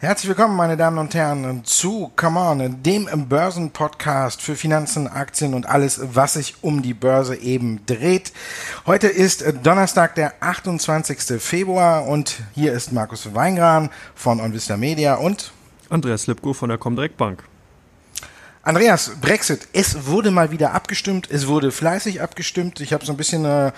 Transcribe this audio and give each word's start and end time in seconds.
Herzlich 0.00 0.28
willkommen, 0.28 0.56
meine 0.56 0.76
Damen 0.76 0.98
und 0.98 1.14
Herren, 1.14 1.64
zu 1.64 2.10
Come 2.16 2.40
On, 2.40 2.82
dem 2.82 3.28
Börsenpodcast 3.28 4.42
für 4.42 4.56
Finanzen, 4.56 5.08
Aktien 5.08 5.54
und 5.54 5.66
alles, 5.66 6.00
was 6.14 6.34
sich 6.34 6.56
um 6.62 6.82
die 6.82 6.94
Börse 6.94 7.36
eben 7.36 7.80
dreht. 7.86 8.32
Heute 8.86 9.08
ist 9.08 9.44
Donnerstag, 9.62 10.14
der 10.14 10.34
28. 10.40 11.40
Februar 11.40 12.06
und 12.06 12.40
hier 12.54 12.72
ist 12.72 12.92
Markus 12.92 13.34
Weingran 13.34 13.90
von 14.14 14.40
OnVista 14.40 14.76
Media 14.76 15.14
und 15.14 15.52
Andreas 15.90 16.26
Lipko 16.26 16.52
von 16.52 16.68
der 16.68 16.78
Comdirect 16.78 17.16
Bank. 17.16 17.44
Andreas, 18.68 19.12
Brexit, 19.22 19.66
es 19.72 20.08
wurde 20.08 20.30
mal 20.30 20.50
wieder 20.50 20.74
abgestimmt, 20.74 21.30
es 21.30 21.46
wurde 21.46 21.72
fleißig 21.72 22.20
abgestimmt. 22.20 22.82
Ich 22.82 22.92
habe 22.92 23.02
so 23.02 23.14
ein 23.14 23.16
bisschen 23.16 23.46
äh, 23.46 23.72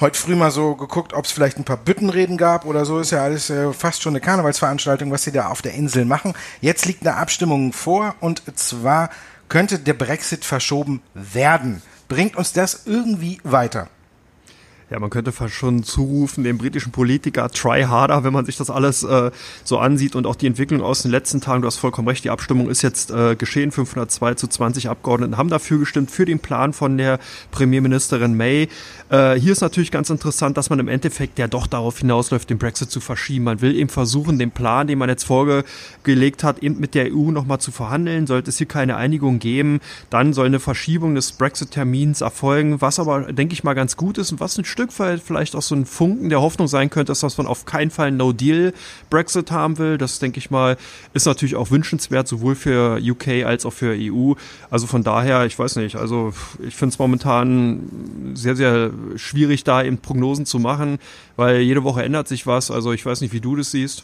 heute 0.00 0.18
früh 0.18 0.34
mal 0.34 0.50
so 0.50 0.74
geguckt, 0.74 1.12
ob 1.12 1.26
es 1.26 1.30
vielleicht 1.30 1.58
ein 1.58 1.64
paar 1.64 1.76
Büttenreden 1.76 2.36
gab 2.36 2.66
oder 2.66 2.84
so. 2.84 2.98
Ist 2.98 3.12
ja 3.12 3.22
alles 3.22 3.50
äh, 3.50 3.72
fast 3.72 4.02
schon 4.02 4.14
eine 4.14 4.20
Karnevalsveranstaltung, 4.20 5.12
was 5.12 5.22
sie 5.22 5.30
da 5.30 5.46
auf 5.46 5.62
der 5.62 5.74
Insel 5.74 6.04
machen. 6.06 6.34
Jetzt 6.60 6.86
liegt 6.86 7.06
eine 7.06 7.18
Abstimmung 7.18 7.72
vor 7.72 8.16
und 8.18 8.42
zwar 8.58 9.10
könnte 9.48 9.78
der 9.78 9.94
Brexit 9.94 10.44
verschoben 10.44 11.02
werden. 11.14 11.80
Bringt 12.08 12.34
uns 12.34 12.52
das 12.52 12.82
irgendwie 12.84 13.38
weiter? 13.44 13.90
Ja, 14.92 14.98
man 14.98 15.08
könnte 15.08 15.32
fast 15.32 15.54
schon 15.54 15.84
zurufen, 15.84 16.44
dem 16.44 16.58
britischen 16.58 16.92
Politiker 16.92 17.50
try 17.50 17.84
harder, 17.84 18.24
wenn 18.24 18.32
man 18.34 18.44
sich 18.44 18.58
das 18.58 18.68
alles 18.68 19.02
äh, 19.02 19.30
so 19.64 19.78
ansieht 19.78 20.14
und 20.14 20.26
auch 20.26 20.36
die 20.36 20.46
Entwicklung 20.46 20.82
aus 20.82 21.00
den 21.00 21.10
letzten 21.10 21.40
Tagen, 21.40 21.62
du 21.62 21.66
hast 21.66 21.78
vollkommen 21.78 22.08
recht, 22.08 22.24
die 22.24 22.30
Abstimmung 22.30 22.68
ist 22.68 22.82
jetzt 22.82 23.10
äh, 23.10 23.34
geschehen, 23.34 23.72
502 23.72 24.34
zu 24.34 24.48
20 24.48 24.90
Abgeordneten 24.90 25.38
haben 25.38 25.48
dafür 25.48 25.78
gestimmt, 25.78 26.10
für 26.10 26.26
den 26.26 26.40
Plan 26.40 26.74
von 26.74 26.98
der 26.98 27.20
Premierministerin 27.52 28.36
May. 28.36 28.68
Äh, 29.08 29.36
hier 29.36 29.52
ist 29.52 29.62
natürlich 29.62 29.90
ganz 29.90 30.10
interessant, 30.10 30.58
dass 30.58 30.68
man 30.68 30.78
im 30.78 30.88
Endeffekt 30.88 31.38
ja 31.38 31.48
doch 31.48 31.66
darauf 31.66 31.98
hinausläuft, 31.98 32.50
den 32.50 32.58
Brexit 32.58 32.90
zu 32.90 33.00
verschieben. 33.00 33.46
Man 33.46 33.62
will 33.62 33.74
eben 33.74 33.88
versuchen, 33.88 34.38
den 34.38 34.50
Plan, 34.50 34.88
den 34.88 34.98
man 34.98 35.08
jetzt 35.08 35.24
vorgelegt 35.24 36.44
hat, 36.44 36.58
eben 36.58 36.80
mit 36.80 36.94
der 36.94 37.06
EU 37.14 37.30
nochmal 37.30 37.60
zu 37.60 37.72
verhandeln. 37.72 38.26
Sollte 38.26 38.50
es 38.50 38.58
hier 38.58 38.68
keine 38.68 38.96
Einigung 38.96 39.38
geben, 39.38 39.80
dann 40.10 40.34
soll 40.34 40.46
eine 40.46 40.60
Verschiebung 40.60 41.14
des 41.14 41.32
Brexit-Termins 41.32 42.20
erfolgen, 42.20 42.82
was 42.82 42.98
aber, 42.98 43.32
denke 43.32 43.54
ich 43.54 43.64
mal, 43.64 43.72
ganz 43.72 43.96
gut 43.96 44.18
ist 44.18 44.32
und 44.32 44.40
was 44.40 44.58
ein 44.58 44.66
Stück 44.66 44.81
Stück 44.82 44.98
weit 44.98 45.20
vielleicht 45.24 45.54
auch 45.54 45.62
so 45.62 45.76
ein 45.76 45.86
Funken 45.86 46.28
der 46.28 46.40
Hoffnung 46.40 46.66
sein 46.66 46.90
könnte, 46.90 47.12
dass 47.12 47.38
man 47.38 47.46
auf 47.46 47.66
keinen 47.66 47.92
Fall 47.92 48.10
No-Deal-Brexit 48.10 49.52
haben 49.52 49.78
will. 49.78 49.96
Das, 49.96 50.18
denke 50.18 50.38
ich 50.38 50.50
mal, 50.50 50.76
ist 51.14 51.24
natürlich 51.24 51.54
auch 51.54 51.70
wünschenswert, 51.70 52.26
sowohl 52.26 52.56
für 52.56 52.98
UK 53.00 53.44
als 53.46 53.64
auch 53.64 53.72
für 53.72 53.94
EU. 53.96 54.32
Also 54.70 54.88
von 54.88 55.04
daher, 55.04 55.46
ich 55.46 55.56
weiß 55.56 55.76
nicht, 55.76 55.94
also 55.94 56.32
ich 56.66 56.74
finde 56.74 56.94
es 56.94 56.98
momentan 56.98 58.32
sehr, 58.34 58.56
sehr 58.56 58.90
schwierig, 59.14 59.62
da 59.62 59.84
eben 59.84 59.98
Prognosen 59.98 60.46
zu 60.46 60.58
machen, 60.58 60.98
weil 61.36 61.60
jede 61.60 61.84
Woche 61.84 62.02
ändert 62.02 62.26
sich 62.26 62.48
was. 62.48 62.72
Also 62.72 62.90
ich 62.90 63.06
weiß 63.06 63.20
nicht, 63.20 63.32
wie 63.32 63.40
du 63.40 63.54
das 63.54 63.70
siehst. 63.70 64.02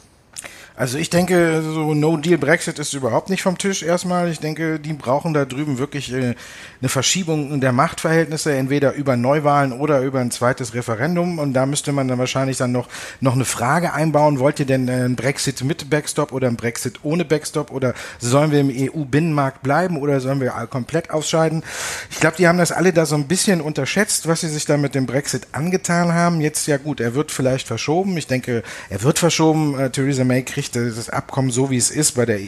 Also 0.78 0.96
ich 0.96 1.10
denke, 1.10 1.60
so 1.60 1.92
No-Deal-Brexit 1.92 2.78
ist 2.78 2.94
überhaupt 2.94 3.30
nicht 3.30 3.42
vom 3.42 3.58
Tisch 3.58 3.82
erstmal. 3.82 4.30
Ich 4.30 4.38
denke, 4.38 4.78
die 4.78 4.92
brauchen 4.92 5.34
da 5.34 5.44
drüben 5.44 5.78
wirklich 5.78 6.12
äh, 6.12 6.36
eine 6.80 6.88
Verschiebung 6.88 7.60
der 7.60 7.72
Machtverhältnisse, 7.72 8.54
entweder 8.54 8.94
über 8.94 9.16
Neuwahlen 9.16 9.72
oder 9.72 10.02
über 10.02 10.20
ein 10.20 10.30
zweites 10.30 10.74
Referendum. 10.74 11.40
Und 11.40 11.54
da 11.54 11.66
müsste 11.66 11.90
man 11.90 12.06
dann 12.06 12.20
wahrscheinlich 12.20 12.58
dann 12.58 12.70
noch, 12.70 12.86
noch 13.20 13.34
eine 13.34 13.44
Frage 13.44 13.92
einbauen. 13.92 14.38
Wollt 14.38 14.60
ihr 14.60 14.66
denn 14.66 14.86
äh, 14.86 15.04
ein 15.04 15.16
Brexit 15.16 15.64
mit 15.64 15.90
Backstop 15.90 16.30
oder 16.30 16.46
ein 16.46 16.54
Brexit 16.54 17.00
ohne 17.02 17.24
Backstop? 17.24 17.72
Oder 17.72 17.92
sollen 18.20 18.52
wir 18.52 18.60
im 18.60 18.70
EU-Binnenmarkt 18.70 19.64
bleiben 19.64 19.96
oder 19.98 20.20
sollen 20.20 20.40
wir 20.40 20.52
komplett 20.70 21.10
ausscheiden? 21.10 21.64
Ich 22.08 22.20
glaube, 22.20 22.36
die 22.36 22.46
haben 22.46 22.58
das 22.58 22.70
alle 22.70 22.92
da 22.92 23.04
so 23.04 23.16
ein 23.16 23.26
bisschen 23.26 23.60
unterschätzt, 23.60 24.28
was 24.28 24.42
sie 24.42 24.48
sich 24.48 24.64
da 24.64 24.76
mit 24.76 24.94
dem 24.94 25.06
Brexit 25.06 25.48
angetan 25.50 26.14
haben. 26.14 26.40
Jetzt 26.40 26.68
ja 26.68 26.76
gut, 26.76 27.00
er 27.00 27.16
wird 27.16 27.32
vielleicht 27.32 27.66
verschoben. 27.66 28.16
Ich 28.16 28.28
denke, 28.28 28.62
er 28.90 29.02
wird 29.02 29.18
verschoben. 29.18 29.76
Äh, 29.76 29.90
Theresa 29.90 30.22
May 30.22 30.44
kriegt 30.44 30.67
kriegt 30.70 30.98
das 30.98 31.10
Abkommen 31.10 31.50
so, 31.50 31.70
wie 31.70 31.76
es 31.76 31.90
ist, 31.90 32.12
bei 32.12 32.26
der, 32.26 32.40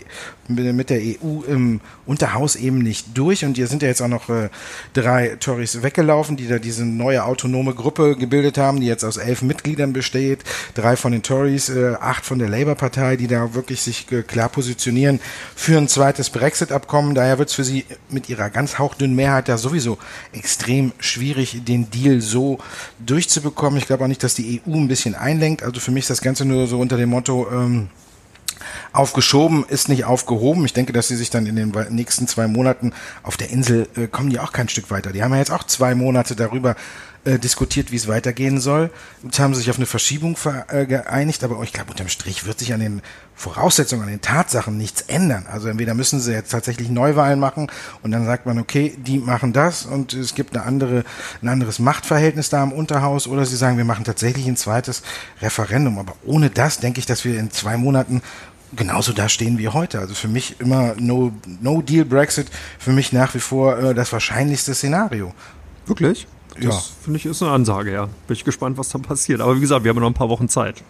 mit 0.49 0.91
der 0.91 1.01
EU 1.01 1.43
im 1.47 1.81
Unterhaus 2.07 2.57
eben 2.57 2.79
nicht 2.79 3.17
durch. 3.17 3.45
Und 3.45 3.57
hier 3.57 3.67
sind 3.67 3.83
ja 3.83 3.89
jetzt 3.89 4.03
auch 4.03 4.09
noch 4.09 4.29
äh, 4.29 4.49
drei 4.95 5.37
Tories 5.41 5.83
weggelaufen, 5.83 6.37
die 6.37 6.49
da 6.49 6.59
diese 6.59 6.85
neue 6.85 7.25
autonome 7.25 7.75
Gruppe 7.75 8.17
gebildet 8.17 8.59
haben, 8.59 8.81
die 8.81 8.87
jetzt 8.87 9.05
aus 9.05 9.17
elf 9.17 9.43
Mitgliedern 9.43 9.93
besteht. 9.93 10.45
Drei 10.75 10.97
von 10.97 11.13
den 11.13 11.23
Tories, 11.23 11.69
äh, 11.69 11.95
acht 12.01 12.25
von 12.25 12.39
der 12.39 12.49
Labour-Partei, 12.49 13.17
die 13.17 13.27
da 13.27 13.55
wirklich 13.55 13.83
sich 13.83 14.11
äh, 14.13 14.23
klar 14.23 14.49
positionieren 14.49 15.21
für 15.55 15.79
ein 15.79 15.89
zweites 15.89 16.31
Brexit-Abkommen. 16.31 17.15
Daher 17.15 17.39
wird 17.39 17.51
es 17.51 17.55
für 17.55 17.65
sie 17.65 17.85
mit 18.09 18.29
ihrer 18.29 18.51
ganz 18.51 18.79
hauchdünnen 18.79 19.15
Mehrheit 19.17 19.49
da 19.49 19.59
sowieso 19.59 19.99
extrem 20.33 20.93
schwierig, 20.99 21.63
den 21.65 21.91
Deal 21.91 22.21
so 22.21 22.59
durchzubekommen. 23.05 23.79
Ich 23.79 23.87
glaube 23.87 24.05
auch 24.05 24.09
nicht, 24.09 24.23
dass 24.23 24.35
die 24.35 24.61
EU 24.67 24.75
ein 24.75 24.89
bisschen 24.89 25.15
einlenkt. 25.15 25.63
Also 25.63 25.81
für 25.81 25.91
mich 25.91 26.05
ist 26.05 26.11
das 26.11 26.23
Ganze 26.23 26.45
nur 26.45 26.67
so 26.67 26.79
unter 26.81 26.97
dem 26.97 27.11
Motto, 27.11 27.47
ähm, 27.53 27.89
aufgeschoben 28.93 29.65
ist 29.69 29.89
nicht 29.89 30.05
aufgehoben. 30.05 30.65
Ich 30.65 30.73
denke, 30.73 30.93
dass 30.93 31.09
sie 31.09 31.17
sich 31.17 31.31
dann 31.31 31.47
in 31.47 31.57
den 31.57 31.73
nächsten 31.91 32.29
zwei 32.29 32.47
Monaten 32.47 32.93
auf 33.23 33.37
der 33.37 33.51
Insel 33.51 33.89
äh, 33.97 34.07
kommen 34.07 34.31
die 34.31 34.39
auch 34.39 34.53
kein 34.53 34.69
Stück 34.69 34.91
weiter. 34.91 35.13
Die 35.13 35.23
haben 35.23 35.33
ja 35.33 35.39
jetzt 35.39 35.53
auch 35.53 35.65
zwei 35.65 35.95
Monate 35.95 36.37
darüber 36.37 36.77
äh, 37.25 37.39
diskutiert, 37.39 37.93
wie 37.93 37.97
es 37.97 38.09
weitergehen 38.09 38.61
soll. 38.61 38.91
Jetzt 39.23 39.39
haben 39.39 39.53
sie 39.53 39.61
sich 39.61 39.69
auf 39.69 39.77
eine 39.77 39.85
Verschiebung 39.85 40.39
äh, 40.69 40.87
geeinigt, 40.87 41.45
aber 41.45 41.63
ich 41.63 41.73
glaube, 41.75 41.91
unterm 41.91 42.09
Strich 42.09 42.47
wird 42.47 42.59
sich 42.59 42.73
an 42.73 42.81
den 42.81 43.03
Voraussetzungen, 43.35 44.05
an 44.05 44.09
den 44.09 44.23
Tatsachen 44.23 44.79
nichts 44.79 45.03
ändern. 45.03 45.47
Also 45.53 45.69
entweder 45.69 45.93
müssen 45.93 46.19
sie 46.19 46.33
jetzt 46.33 46.51
tatsächlich 46.51 46.89
Neuwahlen 46.89 47.39
machen 47.39 47.71
und 48.03 48.11
dann 48.13 48.25
sagt 48.25 48.47
man, 48.47 48.59
okay, 48.59 48.95
die 48.97 49.19
machen 49.19 49.53
das 49.53 49.85
und 49.85 50.15
es 50.15 50.35
gibt 50.35 50.57
eine 50.57 50.65
andere, 50.65 51.05
ein 51.43 51.49
anderes 51.49 51.79
Machtverhältnis 51.79 52.49
da 52.49 52.63
im 52.63 52.73
Unterhaus 52.73 53.27
oder 53.27 53.45
sie 53.45 53.57
sagen, 53.57 53.77
wir 53.77 53.85
machen 53.85 54.05
tatsächlich 54.05 54.47
ein 54.47 54.57
zweites 54.57 55.03
Referendum. 55.43 55.99
Aber 55.99 56.15
ohne 56.25 56.49
das 56.49 56.81
denke 56.81 57.01
ich, 57.01 57.07
dass 57.07 57.27
wir 57.27 57.39
in 57.39 57.51
zwei 57.51 57.77
Monaten 57.77 58.23
genauso 58.75 59.13
da 59.13 59.29
stehen 59.29 59.59
wie 59.59 59.69
heute. 59.69 59.99
Also 59.99 60.15
für 60.15 60.29
mich 60.29 60.61
immer 60.61 60.95
No, 60.99 61.33
no 61.61 61.83
Deal 61.83 62.05
Brexit, 62.05 62.49
für 62.79 62.93
mich 62.93 63.13
nach 63.13 63.35
wie 63.35 63.41
vor 63.41 63.79
äh, 63.79 63.95
das 63.95 64.13
wahrscheinlichste 64.13 64.75
Szenario. 64.75 65.33
Wirklich? 65.87 66.27
Das 66.55 66.65
ja. 66.65 66.83
finde 67.05 67.19
ich 67.19 67.27
ist 67.27 67.43
eine 67.43 67.53
Ansage, 67.53 67.93
ja. 67.93 68.07
Bin 68.27 68.37
ich 68.37 68.45
gespannt, 68.45 68.77
was 68.79 68.91
da 68.91 68.99
passiert. 68.99 69.41
Aber 69.41 69.57
wie 69.57 69.61
gesagt, 69.61 69.85
wir 69.85 69.91
haben 69.91 70.01
noch 70.01 70.07
ein 70.07 70.15
paar 70.15 70.29
Wochen 70.29 70.49
Zeit. 70.49 70.83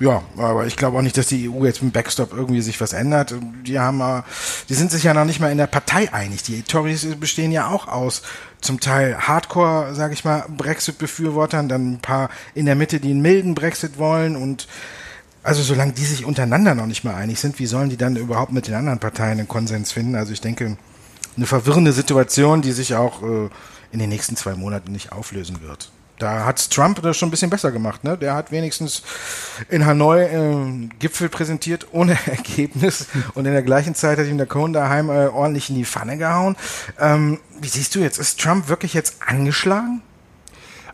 Ja, 0.00 0.22
aber 0.36 0.66
ich 0.66 0.76
glaube 0.76 0.98
auch 0.98 1.02
nicht, 1.02 1.16
dass 1.16 1.28
die 1.28 1.48
EU 1.48 1.64
jetzt 1.64 1.80
mit 1.82 1.92
dem 1.92 1.92
Backstop 1.92 2.32
irgendwie 2.32 2.62
sich 2.62 2.80
was 2.80 2.92
ändert. 2.92 3.34
Die 3.64 3.78
haben, 3.78 4.24
die 4.68 4.74
sind 4.74 4.90
sich 4.90 5.04
ja 5.04 5.14
noch 5.14 5.24
nicht 5.24 5.38
mal 5.38 5.52
in 5.52 5.58
der 5.58 5.68
Partei 5.68 6.12
einig. 6.12 6.42
Die 6.42 6.62
Tories 6.62 7.06
bestehen 7.20 7.52
ja 7.52 7.68
auch 7.68 7.86
aus 7.86 8.22
zum 8.60 8.80
Teil 8.80 9.16
Hardcore, 9.16 9.94
sage 9.94 10.14
ich 10.14 10.24
mal, 10.24 10.46
Brexit-Befürwortern, 10.48 11.68
dann 11.68 11.92
ein 11.92 12.00
paar 12.00 12.28
in 12.54 12.66
der 12.66 12.74
Mitte, 12.74 12.98
die 12.98 13.10
einen 13.10 13.22
milden 13.22 13.54
Brexit 13.54 13.98
wollen 13.98 14.34
und 14.36 14.66
also 15.44 15.62
solange 15.62 15.92
die 15.92 16.04
sich 16.04 16.24
untereinander 16.24 16.74
noch 16.74 16.86
nicht 16.86 17.04
mal 17.04 17.14
einig 17.14 17.38
sind, 17.38 17.58
wie 17.58 17.66
sollen 17.66 17.90
die 17.90 17.98
dann 17.98 18.16
überhaupt 18.16 18.52
mit 18.52 18.66
den 18.66 18.74
anderen 18.74 18.98
Parteien 18.98 19.38
einen 19.38 19.48
Konsens 19.48 19.92
finden? 19.92 20.16
Also 20.16 20.32
ich 20.32 20.40
denke, 20.40 20.76
eine 21.36 21.46
verwirrende 21.46 21.92
Situation, 21.92 22.62
die 22.62 22.72
sich 22.72 22.94
auch 22.94 23.22
äh, 23.22 23.50
in 23.92 23.98
den 23.98 24.08
nächsten 24.08 24.36
zwei 24.36 24.54
Monaten 24.54 24.90
nicht 24.90 25.12
auflösen 25.12 25.60
wird. 25.62 25.90
Da 26.18 26.44
hat 26.44 26.70
Trump 26.70 27.02
das 27.02 27.16
schon 27.16 27.28
ein 27.28 27.30
bisschen 27.30 27.50
besser 27.50 27.72
gemacht. 27.72 28.04
Ne? 28.04 28.16
Der 28.16 28.34
hat 28.34 28.52
wenigstens 28.52 29.02
in 29.68 29.84
Hanoi 29.84 30.22
äh, 30.22 30.88
Gipfel 30.98 31.28
präsentiert 31.28 31.88
ohne 31.92 32.16
Ergebnis 32.26 33.06
und 33.34 33.44
in 33.46 33.52
der 33.52 33.62
gleichen 33.62 33.94
Zeit 33.94 34.18
hat 34.18 34.26
ihm 34.26 34.38
der 34.38 34.46
Cohn 34.46 34.72
daheim 34.72 35.10
äh, 35.10 35.26
ordentlich 35.26 35.68
in 35.68 35.76
die 35.76 35.84
Pfanne 35.84 36.16
gehauen. 36.16 36.56
Ähm, 36.98 37.40
wie 37.60 37.68
siehst 37.68 37.94
du 37.94 37.98
jetzt? 37.98 38.18
Ist 38.18 38.40
Trump 38.40 38.68
wirklich 38.68 38.94
jetzt 38.94 39.16
angeschlagen? 39.26 40.02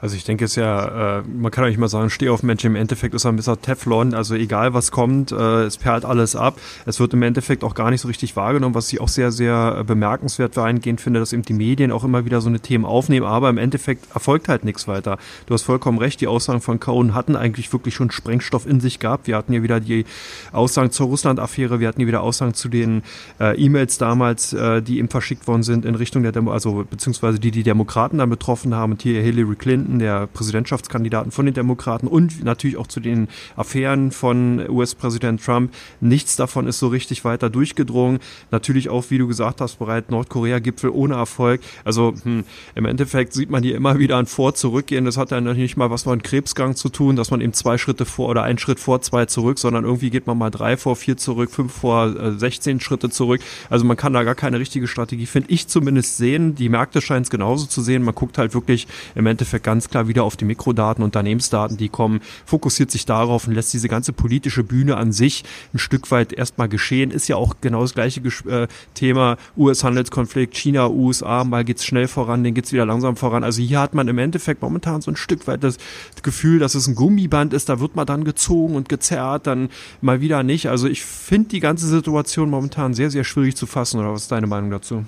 Also 0.00 0.16
ich 0.16 0.24
denke 0.24 0.44
es 0.46 0.56
ja, 0.56 1.18
äh, 1.18 1.22
man 1.22 1.50
kann 1.50 1.64
auch 1.64 1.68
nicht 1.68 1.78
mal 1.78 1.88
sagen, 1.88 2.10
steh 2.10 2.28
auf 2.28 2.42
Mensch, 2.42 2.64
im 2.64 2.76
Endeffekt 2.76 3.14
ist 3.14 3.24
er 3.24 3.32
ein 3.32 3.36
bisschen 3.36 3.60
Teflon, 3.60 4.14
also 4.14 4.34
egal 4.34 4.72
was 4.72 4.90
kommt, 4.90 5.32
äh, 5.32 5.64
es 5.64 5.76
perlt 5.76 6.04
alles 6.04 6.36
ab. 6.36 6.58
Es 6.86 7.00
wird 7.00 7.12
im 7.12 7.22
Endeffekt 7.22 7.64
auch 7.64 7.74
gar 7.74 7.90
nicht 7.90 8.00
so 8.00 8.08
richtig 8.08 8.36
wahrgenommen, 8.36 8.74
was 8.74 8.92
ich 8.92 9.00
auch 9.00 9.08
sehr, 9.08 9.30
sehr 9.30 9.76
äh, 9.80 9.84
bemerkenswert 9.84 10.56
eingehend 10.56 11.00
finde, 11.00 11.20
dass 11.20 11.32
eben 11.32 11.42
die 11.42 11.52
Medien 11.52 11.92
auch 11.92 12.04
immer 12.04 12.24
wieder 12.24 12.40
so 12.40 12.48
eine 12.48 12.60
Themen 12.60 12.84
aufnehmen, 12.84 13.26
aber 13.26 13.50
im 13.50 13.58
Endeffekt 13.58 14.06
erfolgt 14.14 14.48
halt 14.48 14.64
nichts 14.64 14.88
weiter. 14.88 15.18
Du 15.46 15.54
hast 15.54 15.62
vollkommen 15.62 15.98
recht, 15.98 16.20
die 16.20 16.26
Aussagen 16.26 16.60
von 16.60 16.80
Cohen 16.80 17.14
hatten 17.14 17.36
eigentlich 17.36 17.72
wirklich 17.72 17.94
schon 17.94 18.10
Sprengstoff 18.10 18.66
in 18.66 18.80
sich 18.80 18.98
gehabt. 18.98 19.26
Wir 19.26 19.36
hatten 19.36 19.52
ja 19.52 19.62
wieder 19.62 19.80
die 19.80 20.04
Aussagen 20.52 20.90
zur 20.90 21.08
Russland-Affäre, 21.08 21.80
wir 21.80 21.88
hatten 21.88 22.00
ja 22.00 22.06
wieder 22.06 22.22
Aussagen 22.22 22.54
zu 22.54 22.68
den 22.68 23.02
äh, 23.38 23.56
E-Mails 23.60 23.98
damals, 23.98 24.52
äh, 24.52 24.82
die 24.82 24.98
eben 24.98 25.08
verschickt 25.08 25.46
worden 25.46 25.62
sind 25.62 25.84
in 25.84 25.94
Richtung 25.94 26.22
der 26.22 26.32
Demo, 26.32 26.52
also 26.52 26.84
beziehungsweise 26.88 27.38
die 27.38 27.50
die 27.50 27.62
Demokraten 27.62 28.18
dann 28.18 28.30
betroffen 28.30 28.74
haben 28.74 28.92
und 28.92 29.02
hier 29.02 29.20
Hillary 29.20 29.56
Clinton 29.56 29.89
Präsidenten, 29.90 29.98
der 29.98 30.26
Präsidentschaftskandidaten 30.28 31.32
von 31.32 31.46
den 31.46 31.54
Demokraten 31.54 32.06
und 32.06 32.44
natürlich 32.44 32.76
auch 32.76 32.86
zu 32.86 33.00
den 33.00 33.28
Affären 33.56 34.12
von 34.12 34.64
US-Präsident 34.68 35.44
Trump. 35.44 35.72
Nichts 36.00 36.36
davon 36.36 36.66
ist 36.66 36.78
so 36.78 36.88
richtig 36.88 37.24
weiter 37.24 37.50
durchgedrungen. 37.50 38.20
Natürlich 38.50 38.88
auch, 38.88 39.04
wie 39.10 39.18
du 39.18 39.26
gesagt 39.26 39.60
hast, 39.60 39.78
bereits 39.78 40.10
Nordkorea-Gipfel 40.10 40.90
ohne 40.90 41.14
Erfolg. 41.14 41.60
Also 41.84 42.14
hm, 42.22 42.44
im 42.74 42.84
Endeffekt 42.84 43.32
sieht 43.32 43.50
man 43.50 43.62
hier 43.62 43.76
immer 43.76 43.98
wieder 43.98 44.18
ein 44.18 44.26
Vor-Zurückgehen. 44.26 45.04
Das 45.04 45.16
hat 45.16 45.30
ja 45.30 45.40
nicht 45.40 45.76
mal 45.76 45.90
was 45.90 46.06
mit 46.06 46.12
einem 46.12 46.22
Krebsgang 46.22 46.76
zu 46.76 46.88
tun, 46.88 47.16
dass 47.16 47.30
man 47.30 47.40
eben 47.40 47.52
zwei 47.52 47.78
Schritte 47.78 48.04
vor 48.04 48.28
oder 48.28 48.42
einen 48.42 48.58
Schritt 48.58 48.80
vor, 48.80 49.00
zwei 49.02 49.26
zurück, 49.26 49.58
sondern 49.58 49.84
irgendwie 49.84 50.10
geht 50.10 50.26
man 50.26 50.38
mal 50.38 50.50
drei 50.50 50.76
vor, 50.76 50.96
vier 50.96 51.16
zurück, 51.16 51.50
fünf 51.50 51.72
vor, 51.72 52.06
äh, 52.16 52.38
16 52.38 52.80
Schritte 52.80 53.10
zurück. 53.10 53.40
Also 53.68 53.84
man 53.84 53.96
kann 53.96 54.12
da 54.12 54.22
gar 54.22 54.34
keine 54.34 54.58
richtige 54.58 54.86
Strategie, 54.86 55.26
finde 55.26 55.50
ich 55.50 55.66
zumindest, 55.66 56.16
sehen. 56.16 56.54
Die 56.54 56.68
Märkte 56.68 57.00
scheinen 57.00 57.22
es 57.22 57.30
genauso 57.30 57.66
zu 57.66 57.82
sehen. 57.82 58.02
Man 58.02 58.14
guckt 58.14 58.38
halt 58.38 58.54
wirklich 58.54 58.86
im 59.14 59.26
Endeffekt 59.26 59.64
ganz 59.64 59.79
klar 59.88 60.08
wieder 60.08 60.24
auf 60.24 60.36
die 60.36 60.44
Mikrodaten, 60.44 61.02
Unternehmensdaten, 61.02 61.76
die 61.76 61.88
kommen, 61.88 62.20
fokussiert 62.44 62.90
sich 62.90 63.06
darauf 63.06 63.46
und 63.46 63.54
lässt 63.54 63.72
diese 63.72 63.88
ganze 63.88 64.12
politische 64.12 64.64
Bühne 64.64 64.96
an 64.96 65.12
sich 65.12 65.44
ein 65.72 65.78
Stück 65.78 66.10
weit 66.10 66.32
erstmal 66.32 66.68
geschehen. 66.68 67.10
Ist 67.10 67.28
ja 67.28 67.36
auch 67.36 67.54
genau 67.60 67.82
das 67.82 67.94
gleiche 67.94 68.20
äh, 68.48 68.68
Thema 68.94 69.36
US-Handelskonflikt, 69.56 70.56
China, 70.56 70.88
USA, 70.88 71.44
mal 71.44 71.64
geht's 71.64 71.84
schnell 71.84 72.08
voran, 72.08 72.44
dann 72.44 72.54
geht's 72.54 72.72
wieder 72.72 72.86
langsam 72.86 73.16
voran. 73.16 73.44
Also 73.44 73.62
hier 73.62 73.80
hat 73.80 73.94
man 73.94 74.08
im 74.08 74.18
Endeffekt 74.18 74.62
momentan 74.62 75.00
so 75.00 75.10
ein 75.10 75.16
Stück 75.16 75.46
weit 75.46 75.64
das 75.64 75.78
Gefühl, 76.22 76.58
dass 76.58 76.74
es 76.74 76.86
ein 76.86 76.94
Gummiband 76.94 77.52
ist, 77.52 77.68
da 77.68 77.80
wird 77.80 77.96
man 77.96 78.06
dann 78.06 78.24
gezogen 78.24 78.74
und 78.74 78.88
gezerrt, 78.88 79.46
dann 79.46 79.68
mal 80.00 80.20
wieder 80.20 80.42
nicht. 80.42 80.68
Also 80.68 80.88
ich 80.88 81.04
finde 81.04 81.48
die 81.50 81.60
ganze 81.60 81.86
Situation 81.86 82.50
momentan 82.50 82.94
sehr, 82.94 83.10
sehr 83.10 83.24
schwierig 83.24 83.56
zu 83.56 83.66
fassen. 83.66 84.00
Oder 84.00 84.12
was 84.12 84.22
ist 84.22 84.32
deine 84.32 84.46
Meinung 84.46 84.70
dazu? 84.70 85.04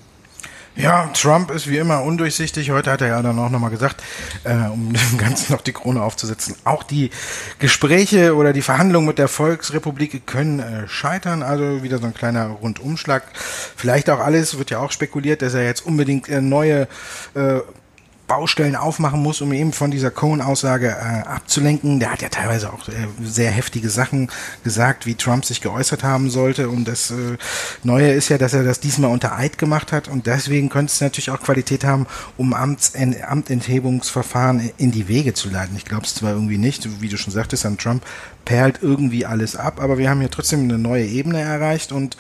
Ja, 0.75 1.11
Trump 1.13 1.51
ist 1.51 1.69
wie 1.69 1.77
immer 1.77 2.03
undurchsichtig. 2.03 2.71
Heute 2.71 2.91
hat 2.91 3.03
er 3.03 3.09
ja 3.09 3.23
dann 3.23 3.39
auch 3.39 3.51
nochmal 3.51 3.71
gesagt, 3.71 4.03
äh, 4.45 4.55
um 4.55 4.93
dem 5.11 5.19
Ganzen 5.19 5.53
noch 5.53 5.61
die 5.61 5.73
Krone 5.73 6.03
aufzusetzen, 6.03 6.57
auch 6.65 6.83
die 6.83 7.11
Gespräche 7.59 8.35
oder 8.35 8.55
die 8.55 8.63
Verhandlungen 8.63 9.07
mit 9.07 9.19
der 9.19 9.29
Volksrepublik 9.29 10.27
können 10.27 10.61
äh, 10.61 10.89
scheitern. 10.89 11.43
Also 11.43 11.83
wieder 11.83 11.99
so 11.99 12.07
ein 12.07 12.15
kleiner 12.15 12.47
Rundumschlag. 12.47 13.23
Vielleicht 13.35 14.09
auch 14.09 14.21
alles, 14.21 14.57
wird 14.57 14.71
ja 14.71 14.79
auch 14.79 14.93
spekuliert, 14.93 15.43
dass 15.43 15.53
er 15.53 15.65
jetzt 15.65 15.85
unbedingt 15.85 16.29
äh, 16.31 16.41
neue 16.41 16.89
äh, 17.35 17.61
Baustellen 18.27 18.77
aufmachen 18.77 19.23
muss, 19.23 19.41
um 19.41 19.53
eben 19.53 19.73
von 19.73 19.91
dieser 19.91 20.11
Cohen-Aussage 20.11 20.89
äh, 20.89 21.29
abzulenken. 21.29 22.01
Der 22.01 22.13
hat 22.13 22.23
ja 22.23 22.29
teilweise 22.29 22.73
auch 22.73 22.89
äh, 22.89 22.93
sehr 23.23 23.51
heftige 23.51 23.91
Sachen 23.91 24.31
gesagt, 24.65 25.07
wie 25.07 25.15
Trump 25.15 25.45
sich 25.45 25.61
geäußert 25.61 26.03
haben 26.03 26.31
sollte. 26.31 26.69
Und 26.69 26.89
das 26.89 27.11
äh, 27.11 27.37
Neue 27.83 28.13
ist 28.13 28.29
ja, 28.29 28.39
dass 28.39 28.55
er 28.55 28.65
das 28.65 28.81
diesmal 28.81 29.11
unter 29.11 29.37
Eid 29.37 29.59
gemacht 29.59 29.93
hat. 29.93 30.09
Und 30.09 30.27
deswegen 30.27 30.69
könnte 30.69 30.93
es 30.93 31.01
natürlich 31.01 31.31
auch 31.31 31.41
Qualität 31.41 31.85
haben, 31.85 32.07
um 32.37 32.55
Amts 32.55 32.93
Amtenthebungsverfahren 32.95 34.71
in 34.79 34.93
die 34.93 35.09
Wege 35.09 35.35
zu 35.35 35.51
leiten. 35.51 35.77
Ich 35.77 35.85
glaube 35.85 36.05
es 36.05 36.15
zwar 36.15 36.33
irgendwie 36.33 36.59
nicht, 36.59 37.01
wie 37.01 37.09
du 37.09 37.19
schon 37.19 37.33
sagtest, 37.33 37.67
an 37.67 37.77
Trump 37.77 38.03
perlt 38.45 38.79
irgendwie 38.83 39.27
alles 39.27 39.57
ab, 39.57 39.81
aber 39.81 39.99
wir 39.99 40.11
haben 40.11 40.21
hier 40.21 40.31
trotzdem 40.31 40.65
eine 40.65 40.79
neue 40.79 41.05
Ebene 41.05 41.41
erreicht 41.41 41.93
und 41.93 42.17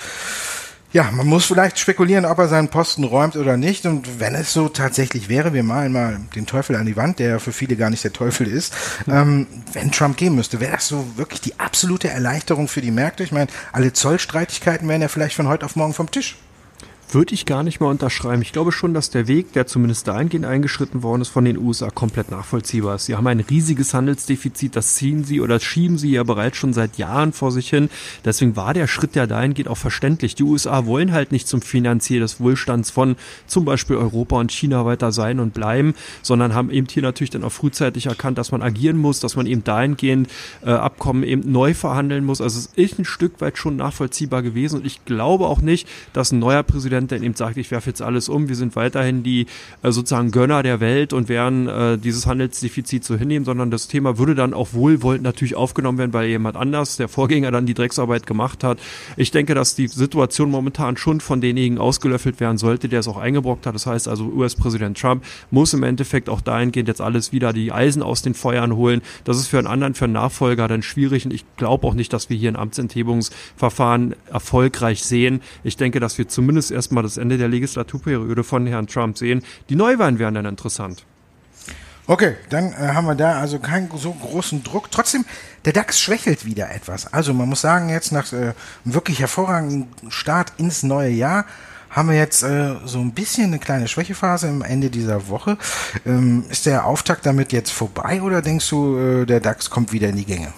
ja, 0.92 1.10
man 1.10 1.26
muss 1.26 1.46
vielleicht 1.46 1.78
spekulieren, 1.78 2.26
ob 2.26 2.38
er 2.38 2.48
seinen 2.48 2.68
Posten 2.68 3.04
räumt 3.04 3.36
oder 3.36 3.56
nicht. 3.56 3.86
Und 3.86 4.20
wenn 4.20 4.34
es 4.34 4.52
so 4.52 4.68
tatsächlich 4.68 5.28
wäre, 5.28 5.54
wir 5.54 5.62
malen 5.62 5.92
mal 5.92 6.20
den 6.34 6.46
Teufel 6.46 6.76
an 6.76 6.86
die 6.86 6.96
Wand, 6.96 7.18
der 7.18 7.40
für 7.40 7.52
viele 7.52 7.76
gar 7.76 7.88
nicht 7.88 8.04
der 8.04 8.12
Teufel 8.12 8.46
ist. 8.46 8.74
Ähm, 9.08 9.46
wenn 9.72 9.90
Trump 9.90 10.16
gehen 10.18 10.34
müsste, 10.34 10.60
wäre 10.60 10.72
das 10.72 10.88
so 10.88 11.16
wirklich 11.16 11.40
die 11.40 11.58
absolute 11.58 12.10
Erleichterung 12.10 12.68
für 12.68 12.82
die 12.82 12.90
Märkte. 12.90 13.22
Ich 13.22 13.32
meine, 13.32 13.50
alle 13.72 13.92
Zollstreitigkeiten 13.92 14.86
wären 14.88 15.00
ja 15.00 15.08
vielleicht 15.08 15.36
von 15.36 15.48
heute 15.48 15.64
auf 15.64 15.76
morgen 15.76 15.94
vom 15.94 16.10
Tisch. 16.10 16.36
Würde 17.14 17.34
ich 17.34 17.44
gar 17.44 17.62
nicht 17.62 17.78
mal 17.78 17.88
unterschreiben. 17.88 18.40
Ich 18.40 18.52
glaube 18.52 18.72
schon, 18.72 18.94
dass 18.94 19.10
der 19.10 19.28
Weg, 19.28 19.52
der 19.52 19.66
zumindest 19.66 20.08
dahingehend 20.08 20.46
eingeschritten 20.46 21.02
worden 21.02 21.20
ist, 21.20 21.28
von 21.28 21.44
den 21.44 21.58
USA 21.58 21.90
komplett 21.90 22.30
nachvollziehbar 22.30 22.94
ist. 22.94 23.04
Sie 23.04 23.14
haben 23.14 23.26
ein 23.26 23.40
riesiges 23.40 23.92
Handelsdefizit, 23.92 24.76
das 24.76 24.94
ziehen 24.94 25.22
sie 25.22 25.42
oder 25.42 25.60
schieben 25.60 25.98
sie 25.98 26.12
ja 26.12 26.22
bereits 26.22 26.56
schon 26.56 26.72
seit 26.72 26.96
Jahren 26.96 27.34
vor 27.34 27.52
sich 27.52 27.68
hin. 27.68 27.90
Deswegen 28.24 28.56
war 28.56 28.72
der 28.72 28.86
Schritt, 28.86 29.14
der 29.14 29.26
dahingehend 29.26 29.68
auch 29.68 29.76
verständlich. 29.76 30.36
Die 30.36 30.42
USA 30.42 30.86
wollen 30.86 31.12
halt 31.12 31.32
nicht 31.32 31.48
zum 31.48 31.60
Finanzier 31.60 32.18
des 32.18 32.40
Wohlstands 32.40 32.90
von 32.90 33.16
zum 33.46 33.66
Beispiel 33.66 33.96
Europa 33.96 34.40
und 34.40 34.50
China 34.50 34.86
weiter 34.86 35.12
sein 35.12 35.38
und 35.38 35.52
bleiben, 35.52 35.92
sondern 36.22 36.54
haben 36.54 36.70
eben 36.70 36.86
hier 36.90 37.02
natürlich 37.02 37.28
dann 37.28 37.44
auch 37.44 37.52
frühzeitig 37.52 38.06
erkannt, 38.06 38.38
dass 38.38 38.52
man 38.52 38.62
agieren 38.62 38.96
muss, 38.96 39.20
dass 39.20 39.36
man 39.36 39.44
eben 39.44 39.64
dahingehend 39.64 40.30
äh, 40.64 40.70
Abkommen 40.70 41.24
eben 41.24 41.52
neu 41.52 41.74
verhandeln 41.74 42.24
muss. 42.24 42.40
Also 42.40 42.58
es 42.58 42.70
ist 42.74 42.98
ein 42.98 43.04
Stück 43.04 43.42
weit 43.42 43.58
schon 43.58 43.76
nachvollziehbar 43.76 44.40
gewesen 44.40 44.76
und 44.76 44.86
ich 44.86 45.04
glaube 45.04 45.46
auch 45.46 45.60
nicht, 45.60 45.86
dass 46.14 46.32
ein 46.32 46.38
neuer 46.38 46.62
Präsident 46.62 47.01
Präsident, 47.02 47.10
der 47.10 47.22
eben 47.22 47.34
sagt, 47.34 47.56
ich 47.56 47.70
werfe 47.70 47.90
jetzt 47.90 48.02
alles 48.02 48.28
um, 48.28 48.48
wir 48.48 48.56
sind 48.56 48.76
weiterhin 48.76 49.22
die 49.22 49.46
äh, 49.82 49.90
sozusagen 49.90 50.30
Gönner 50.30 50.62
der 50.62 50.80
Welt 50.80 51.12
und 51.12 51.28
werden 51.28 51.68
äh, 51.68 51.98
dieses 51.98 52.26
Handelsdefizit 52.26 53.04
so 53.04 53.16
hinnehmen, 53.16 53.44
sondern 53.44 53.70
das 53.70 53.88
Thema 53.88 54.18
würde 54.18 54.34
dann 54.34 54.54
auch 54.54 54.72
wohlwollend 54.72 55.22
natürlich 55.22 55.54
aufgenommen 55.54 55.98
werden, 55.98 56.12
weil 56.12 56.28
jemand 56.28 56.56
anders, 56.56 56.96
der 56.96 57.08
Vorgänger 57.08 57.50
dann 57.50 57.66
die 57.66 57.74
Drecksarbeit 57.74 58.26
gemacht 58.26 58.64
hat. 58.64 58.78
Ich 59.16 59.30
denke, 59.30 59.54
dass 59.54 59.74
die 59.74 59.88
Situation 59.88 60.50
momentan 60.50 60.96
schon 60.96 61.20
von 61.20 61.40
denjenigen 61.40 61.78
ausgelöffelt 61.78 62.40
werden 62.40 62.58
sollte, 62.58 62.88
der 62.88 63.00
es 63.00 63.08
auch 63.08 63.16
eingebrockt 63.16 63.66
hat. 63.66 63.74
Das 63.74 63.86
heißt 63.86 64.08
also, 64.08 64.24
US-Präsident 64.24 64.98
Trump 64.98 65.24
muss 65.50 65.74
im 65.74 65.82
Endeffekt 65.82 66.28
auch 66.28 66.40
dahingehend 66.40 66.88
jetzt 66.88 67.00
alles 67.00 67.32
wieder 67.32 67.52
die 67.52 67.72
Eisen 67.72 68.02
aus 68.02 68.22
den 68.22 68.34
Feuern 68.34 68.76
holen. 68.76 69.02
Das 69.24 69.38
ist 69.38 69.48
für 69.48 69.58
einen 69.58 69.66
anderen, 69.66 69.94
für 69.94 70.04
einen 70.04 70.14
Nachfolger 70.14 70.68
dann 70.68 70.82
schwierig 70.82 71.24
und 71.24 71.32
ich 71.32 71.44
glaube 71.56 71.86
auch 71.86 71.94
nicht, 71.94 72.12
dass 72.12 72.30
wir 72.30 72.36
hier 72.36 72.50
ein 72.50 72.56
Amtsenthebungsverfahren 72.56 74.14
erfolgreich 74.30 75.02
sehen. 75.02 75.40
Ich 75.64 75.76
denke, 75.76 76.00
dass 76.00 76.18
wir 76.18 76.28
zumindest 76.28 76.70
erst 76.70 76.91
erstmal 76.92 77.02
das 77.02 77.16
Ende 77.16 77.38
der 77.38 77.48
Legislaturperiode 77.48 78.44
von 78.44 78.66
Herrn 78.66 78.86
Trump 78.86 79.16
sehen. 79.16 79.42
Die 79.70 79.76
Neuwahlen 79.76 80.18
wären 80.18 80.34
dann 80.34 80.44
interessant. 80.44 81.06
Okay, 82.06 82.36
dann 82.50 82.72
äh, 82.72 82.92
haben 82.94 83.06
wir 83.06 83.14
da 83.14 83.40
also 83.40 83.58
keinen 83.58 83.88
so 83.96 84.12
großen 84.12 84.62
Druck. 84.62 84.90
Trotzdem, 84.90 85.24
der 85.64 85.72
DAX 85.72 86.00
schwächelt 86.00 86.44
wieder 86.44 86.70
etwas. 86.70 87.10
Also 87.10 87.32
man 87.32 87.48
muss 87.48 87.62
sagen, 87.62 87.88
jetzt 87.88 88.12
nach 88.12 88.30
äh, 88.32 88.36
einem 88.36 88.54
wirklich 88.84 89.20
hervorragenden 89.20 89.88
Start 90.10 90.52
ins 90.58 90.82
neue 90.82 91.10
Jahr 91.10 91.46
haben 91.88 92.10
wir 92.10 92.16
jetzt 92.16 92.42
äh, 92.42 92.74
so 92.84 92.98
ein 92.98 93.12
bisschen 93.12 93.46
eine 93.46 93.58
kleine 93.58 93.88
Schwächephase 93.88 94.48
am 94.48 94.62
Ende 94.62 94.90
dieser 94.90 95.28
Woche. 95.28 95.56
Ähm, 96.04 96.44
ist 96.50 96.66
der 96.66 96.84
Auftakt 96.84 97.24
damit 97.24 97.52
jetzt 97.52 97.70
vorbei 97.70 98.20
oder 98.20 98.42
denkst 98.42 98.68
du, 98.68 98.98
äh, 98.98 99.24
der 99.24 99.40
DAX 99.40 99.70
kommt 99.70 99.92
wieder 99.92 100.08
in 100.08 100.16
die 100.16 100.26
Gänge? 100.26 100.52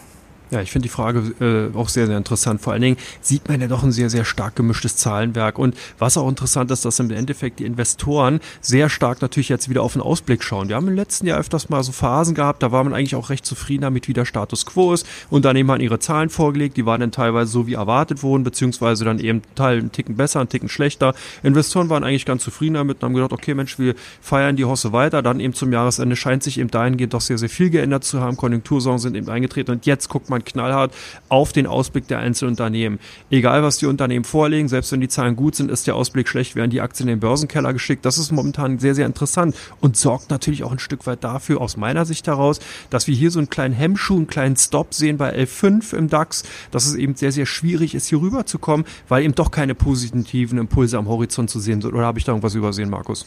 Ja, 0.51 0.61
ich 0.61 0.71
finde 0.71 0.85
die 0.85 0.93
Frage 0.93 1.35
äh, 1.41 1.77
auch 1.77 1.89
sehr, 1.89 2.07
sehr 2.07 2.19
interessant. 2.19 2.61
Vor 2.61 2.75
allen 2.75 2.83
Dingen 2.83 2.97
sieht 3.21 3.49
man 3.49 3.61
ja 3.61 3.67
doch 3.67 3.83
ein 3.83 3.93
sehr, 3.93 4.11
sehr 4.11 4.25
stark 4.25 4.55
gemischtes 4.57 4.97
Zahlenwerk. 4.97 5.59
Und 5.59 5.75
was 5.99 6.19
auch 6.19 6.29
interessant 6.29 6.71
ist, 6.71 6.85
dass 6.85 7.01
im 7.01 7.11
Endeffekt 7.11 7.61
die 7.61 7.65
Investoren 7.65 8.41
sehr 8.61 8.91
stark 8.91 9.23
natürlich 9.23 9.49
jetzt 9.49 9.71
wieder 9.71 9.83
auf 9.83 9.95
den 9.95 10.03
Ausblick 10.03 10.45
schauen. 10.45 10.69
Wir 10.69 10.77
haben 10.77 10.87
im 10.87 10.95
letzten 10.95 11.27
Jahr 11.27 11.39
öfters 11.39 11.71
mal 11.71 11.83
so 11.83 11.93
Phasen 11.93 12.35
gehabt, 12.35 12.63
da 12.63 12.73
war 12.73 12.85
man 12.85 12.93
eigentlich 12.93 13.17
auch 13.17 13.31
recht 13.31 13.47
zufrieden 13.47 13.83
damit, 13.83 14.07
wie 14.07 14.13
der 14.13 14.27
Status 14.27 14.67
quo 14.67 14.93
ist. 14.93 15.07
Unternehmen 15.31 15.71
haben 15.71 15.81
ihre 15.81 15.99
Zahlen 15.99 16.29
vorgelegt, 16.29 16.77
die 16.77 16.85
waren 16.85 17.01
dann 17.01 17.11
teilweise 17.11 17.51
so 17.51 17.67
wie 17.67 17.75
erwartet 17.75 18.23
wurden, 18.23 18.45
beziehungsweise 18.45 19.05
dann 19.05 19.19
eben 19.19 19.43
Teil 19.55 19.79
einen 19.79 19.93
Ticken 19.93 20.17
besser, 20.17 20.41
einen 20.41 20.51
Ticken 20.51 20.69
schlechter. 20.69 21.15
Investoren 21.43 21.89
waren 21.89 22.05
eigentlich 22.05 22.27
ganz 22.27 22.45
zufrieden 22.45 22.75
damit 22.75 22.99
und 22.99 23.03
haben 23.07 23.15
gedacht, 23.15 23.33
okay 23.33 23.55
Mensch, 23.55 23.79
wir 23.79 23.95
feiern 24.21 24.57
die 24.57 24.67
Hosse 24.67 24.93
weiter. 24.93 25.23
Dann 25.23 25.41
eben 25.41 25.55
zum 25.55 25.73
Jahresende 25.73 26.17
scheint 26.17 26.43
sich 26.43 26.61
eben 26.61 26.71
dahingehend 26.71 27.15
doch 27.15 27.23
sehr, 27.23 27.39
sehr 27.39 27.49
viel 27.49 27.71
geändert 27.71 28.05
zu 28.05 28.21
haben. 28.21 28.37
Konjunktursorgen 28.37 28.99
sind 29.01 29.17
eben 29.17 29.29
eingetreten 29.29 29.73
und 29.73 29.87
jetzt 29.87 30.09
guckt 30.09 30.29
man 30.29 30.34
knallhart 30.43 30.93
auf 31.29 31.53
den 31.53 31.67
Ausblick 31.67 32.09
der 32.09 32.19
einzelnen 32.19 32.53
Unternehmen. 32.53 32.99
Egal, 33.31 33.63
was 33.63 33.79
die 33.79 33.87
Unternehmen 33.87 34.25
vorlegen, 34.25 34.69
selbst 34.69 34.93
wenn 34.93 35.01
die 35.01 35.09
Zahlen 35.09 35.37
gut 35.37 35.55
sind, 35.55 35.71
ist 35.71 35.87
der 35.87 35.97
Ausblick 35.97 36.29
schlecht, 36.29 36.57
werden 36.57 36.71
die 36.71 36.81
Aktien 36.81 37.09
in 37.09 37.17
den 37.17 37.21
Börsenkeller 37.21 37.73
geschickt. 37.73 38.05
Das 38.05 38.19
ist 38.19 38.33
momentan 38.33 38.79
sehr, 38.79 38.95
sehr 38.95 39.07
interessant 39.07 39.57
und 39.81 39.97
sorgt 39.97 40.31
natürlich 40.31 40.65
auch 40.65 40.73
ein 40.73 40.79
Stück 40.79 41.07
weit 41.07 41.25
dafür, 41.25 41.61
aus 41.61 41.77
meiner 41.77 42.05
Sicht 42.05 42.27
heraus, 42.27 42.61
dass 42.91 43.07
wir 43.07 43.15
hier 43.15 43.31
so 43.31 43.39
einen 43.39 43.51
kleinen 43.51 43.75
Hemmschuh, 43.75 44.17
einen 44.17 44.27
kleinen 44.27 44.57
Stop 44.57 44.95
sehen 44.95 45.17
bei 45.17 45.35
L5 45.35 45.95
im 45.95 46.09
DAX, 46.09 46.43
dass 46.71 46.87
es 46.87 46.95
eben 46.95 47.15
sehr, 47.15 47.33
sehr 47.33 47.47
schwierig 47.47 47.95
ist, 47.95 48.09
hier 48.09 48.21
rüberzukommen, 48.21 48.87
weil 49.09 49.25
eben 49.25 49.35
doch 49.35 49.51
keine 49.51 49.75
positiven 49.75 50.59
Impulse 50.59 50.99
am 50.99 51.09
Horizont 51.09 51.51
zu 51.51 51.61
sehen 51.61 51.81
sind. 51.83 51.95
Oder 51.95 52.07
habe 52.07 52.19
ich 52.19 52.25
da 52.25 52.33
irgendwas 52.33 52.55
übersehen, 52.55 52.91
Markus? 52.91 53.27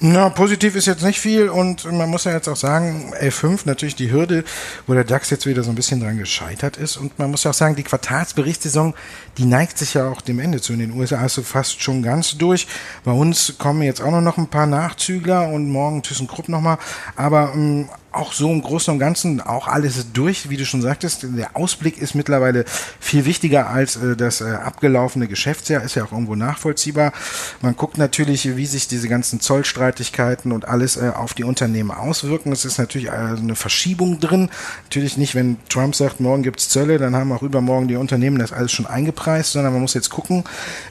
Na, 0.00 0.28
positiv 0.30 0.76
ist 0.76 0.86
jetzt 0.86 1.02
nicht 1.02 1.20
viel 1.20 1.48
und 1.48 1.90
man 1.90 2.08
muss 2.08 2.24
ja 2.24 2.32
jetzt 2.32 2.48
auch 2.48 2.56
sagen, 2.56 3.12
L5 3.20 3.60
natürlich 3.64 3.96
die 3.96 4.10
Hürde, 4.10 4.44
wo 4.86 4.94
der 4.94 5.04
DAX 5.04 5.30
jetzt 5.30 5.46
wieder 5.46 5.62
so 5.62 5.70
ein 5.70 5.74
bisschen 5.74 6.00
dran 6.00 6.18
gescheitert 6.18 6.47
ist 6.76 6.96
und 6.96 7.18
man 7.18 7.30
muss 7.30 7.44
ja 7.44 7.50
auch 7.50 7.54
sagen, 7.54 7.76
die 7.76 7.82
Quartalsberichtssaison, 7.82 8.94
die 9.36 9.44
neigt 9.44 9.78
sich 9.78 9.94
ja 9.94 10.08
auch 10.08 10.20
dem 10.20 10.38
Ende 10.38 10.60
zu. 10.60 10.72
In 10.72 10.80
den 10.80 10.92
USA 10.92 11.24
ist 11.24 11.34
so 11.34 11.42
fast 11.42 11.82
schon 11.82 12.02
ganz 12.02 12.36
durch. 12.36 12.66
Bei 13.04 13.12
uns 13.12 13.54
kommen 13.58 13.82
jetzt 13.82 14.00
auch 14.00 14.20
noch 14.20 14.38
ein 14.38 14.48
paar 14.48 14.66
Nachzügler 14.66 15.48
und 15.48 15.68
morgen 15.70 16.02
ThyssenKrupp 16.02 16.48
nochmal. 16.48 16.78
Aber 17.16 17.52
ähm, 17.54 17.88
auch 18.12 18.32
so 18.32 18.50
im 18.50 18.62
Großen 18.62 18.92
und 18.92 18.98
Ganzen 18.98 19.40
auch 19.40 19.68
alles 19.68 20.12
durch, 20.12 20.48
wie 20.48 20.56
du 20.56 20.64
schon 20.64 20.80
sagtest. 20.80 21.26
Der 21.36 21.56
Ausblick 21.56 21.98
ist 21.98 22.14
mittlerweile 22.14 22.64
viel 23.00 23.24
wichtiger 23.24 23.68
als 23.68 23.96
äh, 23.96 24.16
das 24.16 24.40
äh, 24.40 24.44
abgelaufene 24.44 25.28
Geschäftsjahr, 25.28 25.82
ist 25.82 25.94
ja 25.94 26.04
auch 26.04 26.12
irgendwo 26.12 26.34
nachvollziehbar. 26.34 27.12
Man 27.60 27.76
guckt 27.76 27.98
natürlich, 27.98 28.56
wie 28.56 28.66
sich 28.66 28.88
diese 28.88 29.08
ganzen 29.08 29.40
Zollstreitigkeiten 29.40 30.52
und 30.52 30.66
alles 30.66 30.96
äh, 30.96 31.12
auf 31.14 31.34
die 31.34 31.44
Unternehmen 31.44 31.90
auswirken. 31.90 32.52
Es 32.52 32.64
ist 32.64 32.78
natürlich 32.78 33.10
eine 33.10 33.54
Verschiebung 33.54 34.20
drin. 34.20 34.50
Natürlich 34.84 35.16
nicht, 35.16 35.34
wenn 35.34 35.58
Trump 35.68 35.94
sagt, 35.94 36.20
morgen 36.20 36.42
gibt's 36.42 36.68
Zölle, 36.70 36.98
dann 36.98 37.14
haben 37.14 37.30
auch 37.32 37.42
übermorgen 37.42 37.88
die 37.88 37.96
Unternehmen 37.96 38.38
das 38.38 38.52
alles 38.52 38.72
schon 38.72 38.86
eingepreist, 38.86 39.52
sondern 39.52 39.72
man 39.72 39.82
muss 39.82 39.94
jetzt 39.94 40.10
gucken, 40.10 40.44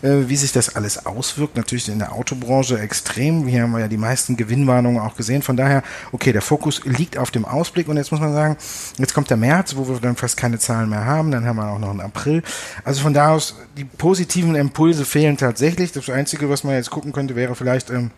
äh, 0.03 0.27
wie 0.27 0.35
sich 0.35 0.51
das 0.51 0.75
alles 0.75 1.05
auswirkt. 1.05 1.57
Natürlich 1.57 1.89
in 1.89 1.99
der 1.99 2.13
Autobranche 2.13 2.79
extrem. 2.79 3.47
Hier 3.47 3.63
haben 3.63 3.71
wir 3.71 3.79
ja 3.79 3.87
die 3.87 3.97
meisten 3.97 4.37
Gewinnwarnungen 4.37 5.01
auch 5.01 5.15
gesehen. 5.15 5.41
Von 5.41 5.57
daher, 5.57 5.81
okay, 6.11 6.31
der 6.31 6.41
Fokus 6.41 6.81
liegt 6.85 7.06
liegt 7.07 7.17
auf 7.17 7.31
dem 7.31 7.45
Ausblick 7.45 7.87
und 7.87 7.95
jetzt 7.95 8.11
muss 8.11 8.19
man 8.19 8.33
sagen, 8.33 8.57
jetzt 8.97 9.13
kommt 9.13 9.29
der 9.29 9.37
März, 9.37 9.75
wo 9.77 9.87
wir 9.87 9.99
dann 9.99 10.17
fast 10.17 10.35
keine 10.35 10.59
Zahlen 10.59 10.89
mehr 10.89 11.05
haben, 11.05 11.31
dann 11.31 11.45
haben 11.45 11.55
wir 11.55 11.69
auch 11.69 11.79
noch 11.79 11.91
einen 11.91 12.01
April. 12.01 12.43
Also 12.83 13.01
von 13.01 13.13
da 13.13 13.31
aus, 13.31 13.55
die 13.77 13.85
positiven 13.85 14.55
Impulse 14.55 15.05
fehlen 15.05 15.37
tatsächlich. 15.37 15.93
Das 15.93 16.09
Einzige, 16.09 16.49
was 16.49 16.65
man 16.65 16.75
jetzt 16.75 16.89
gucken 16.89 17.13
könnte, 17.13 17.35
wäre 17.35 17.55
vielleicht, 17.55 17.89
ähm, 17.89 18.11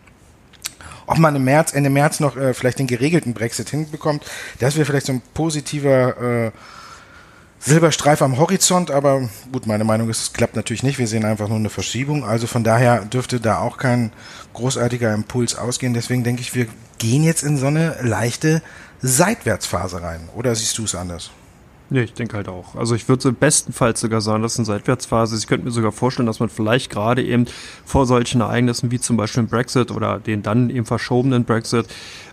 ob 1.06 1.18
man 1.18 1.36
im 1.36 1.44
März, 1.44 1.72
Ende 1.72 1.90
März 1.90 2.18
noch 2.18 2.36
äh, 2.36 2.52
vielleicht 2.52 2.80
den 2.80 2.88
geregelten 2.88 3.32
Brexit 3.32 3.70
hinbekommt. 3.70 4.24
Das 4.58 4.74
wäre 4.74 4.84
vielleicht 4.84 5.06
so 5.06 5.12
ein 5.12 5.22
positiver 5.34 6.46
äh, 6.46 6.50
Silberstreif 7.62 8.22
am 8.22 8.38
Horizont, 8.38 8.90
aber 8.90 9.28
gut, 9.52 9.66
meine 9.66 9.84
Meinung 9.84 10.08
ist, 10.08 10.22
es 10.22 10.32
klappt 10.32 10.56
natürlich 10.56 10.82
nicht. 10.82 10.98
Wir 10.98 11.06
sehen 11.06 11.26
einfach 11.26 11.48
nur 11.48 11.58
eine 11.58 11.68
Verschiebung. 11.68 12.24
Also 12.24 12.46
von 12.46 12.64
daher 12.64 13.04
dürfte 13.04 13.38
da 13.38 13.58
auch 13.58 13.76
kein 13.76 14.12
großartiger 14.54 15.12
Impuls 15.12 15.56
ausgehen. 15.56 15.92
Deswegen 15.92 16.24
denke 16.24 16.40
ich, 16.40 16.54
wir 16.54 16.66
gehen 16.96 17.22
jetzt 17.22 17.42
in 17.42 17.58
so 17.58 17.66
eine 17.66 17.96
leichte 18.00 18.62
Seitwärtsphase 19.02 20.02
rein. 20.02 20.30
Oder 20.34 20.54
siehst 20.54 20.78
du 20.78 20.84
es 20.84 20.94
anders? 20.94 21.30
Nee, 21.92 22.02
ich 22.02 22.14
denke 22.14 22.36
halt 22.36 22.48
auch. 22.48 22.76
Also 22.76 22.94
ich 22.94 23.08
würde 23.08 23.32
bestenfalls 23.32 24.00
sogar 24.00 24.20
sagen, 24.20 24.42
dass 24.42 24.52
es 24.52 24.60
eine 24.60 24.66
Seitwärtsphase 24.66 25.34
ist. 25.34 25.42
Ich 25.42 25.48
könnte 25.48 25.66
mir 25.66 25.72
sogar 25.72 25.90
vorstellen, 25.90 26.26
dass 26.26 26.38
man 26.38 26.48
vielleicht 26.48 26.88
gerade 26.88 27.22
eben 27.22 27.46
vor 27.84 28.06
solchen 28.06 28.40
Ereignissen 28.40 28.92
wie 28.92 29.00
zum 29.00 29.16
Beispiel 29.16 29.42
Brexit 29.42 29.90
oder 29.90 30.20
den 30.20 30.42
dann 30.42 30.70
eben 30.70 30.86
verschobenen 30.86 31.44
Brexit 31.44 31.86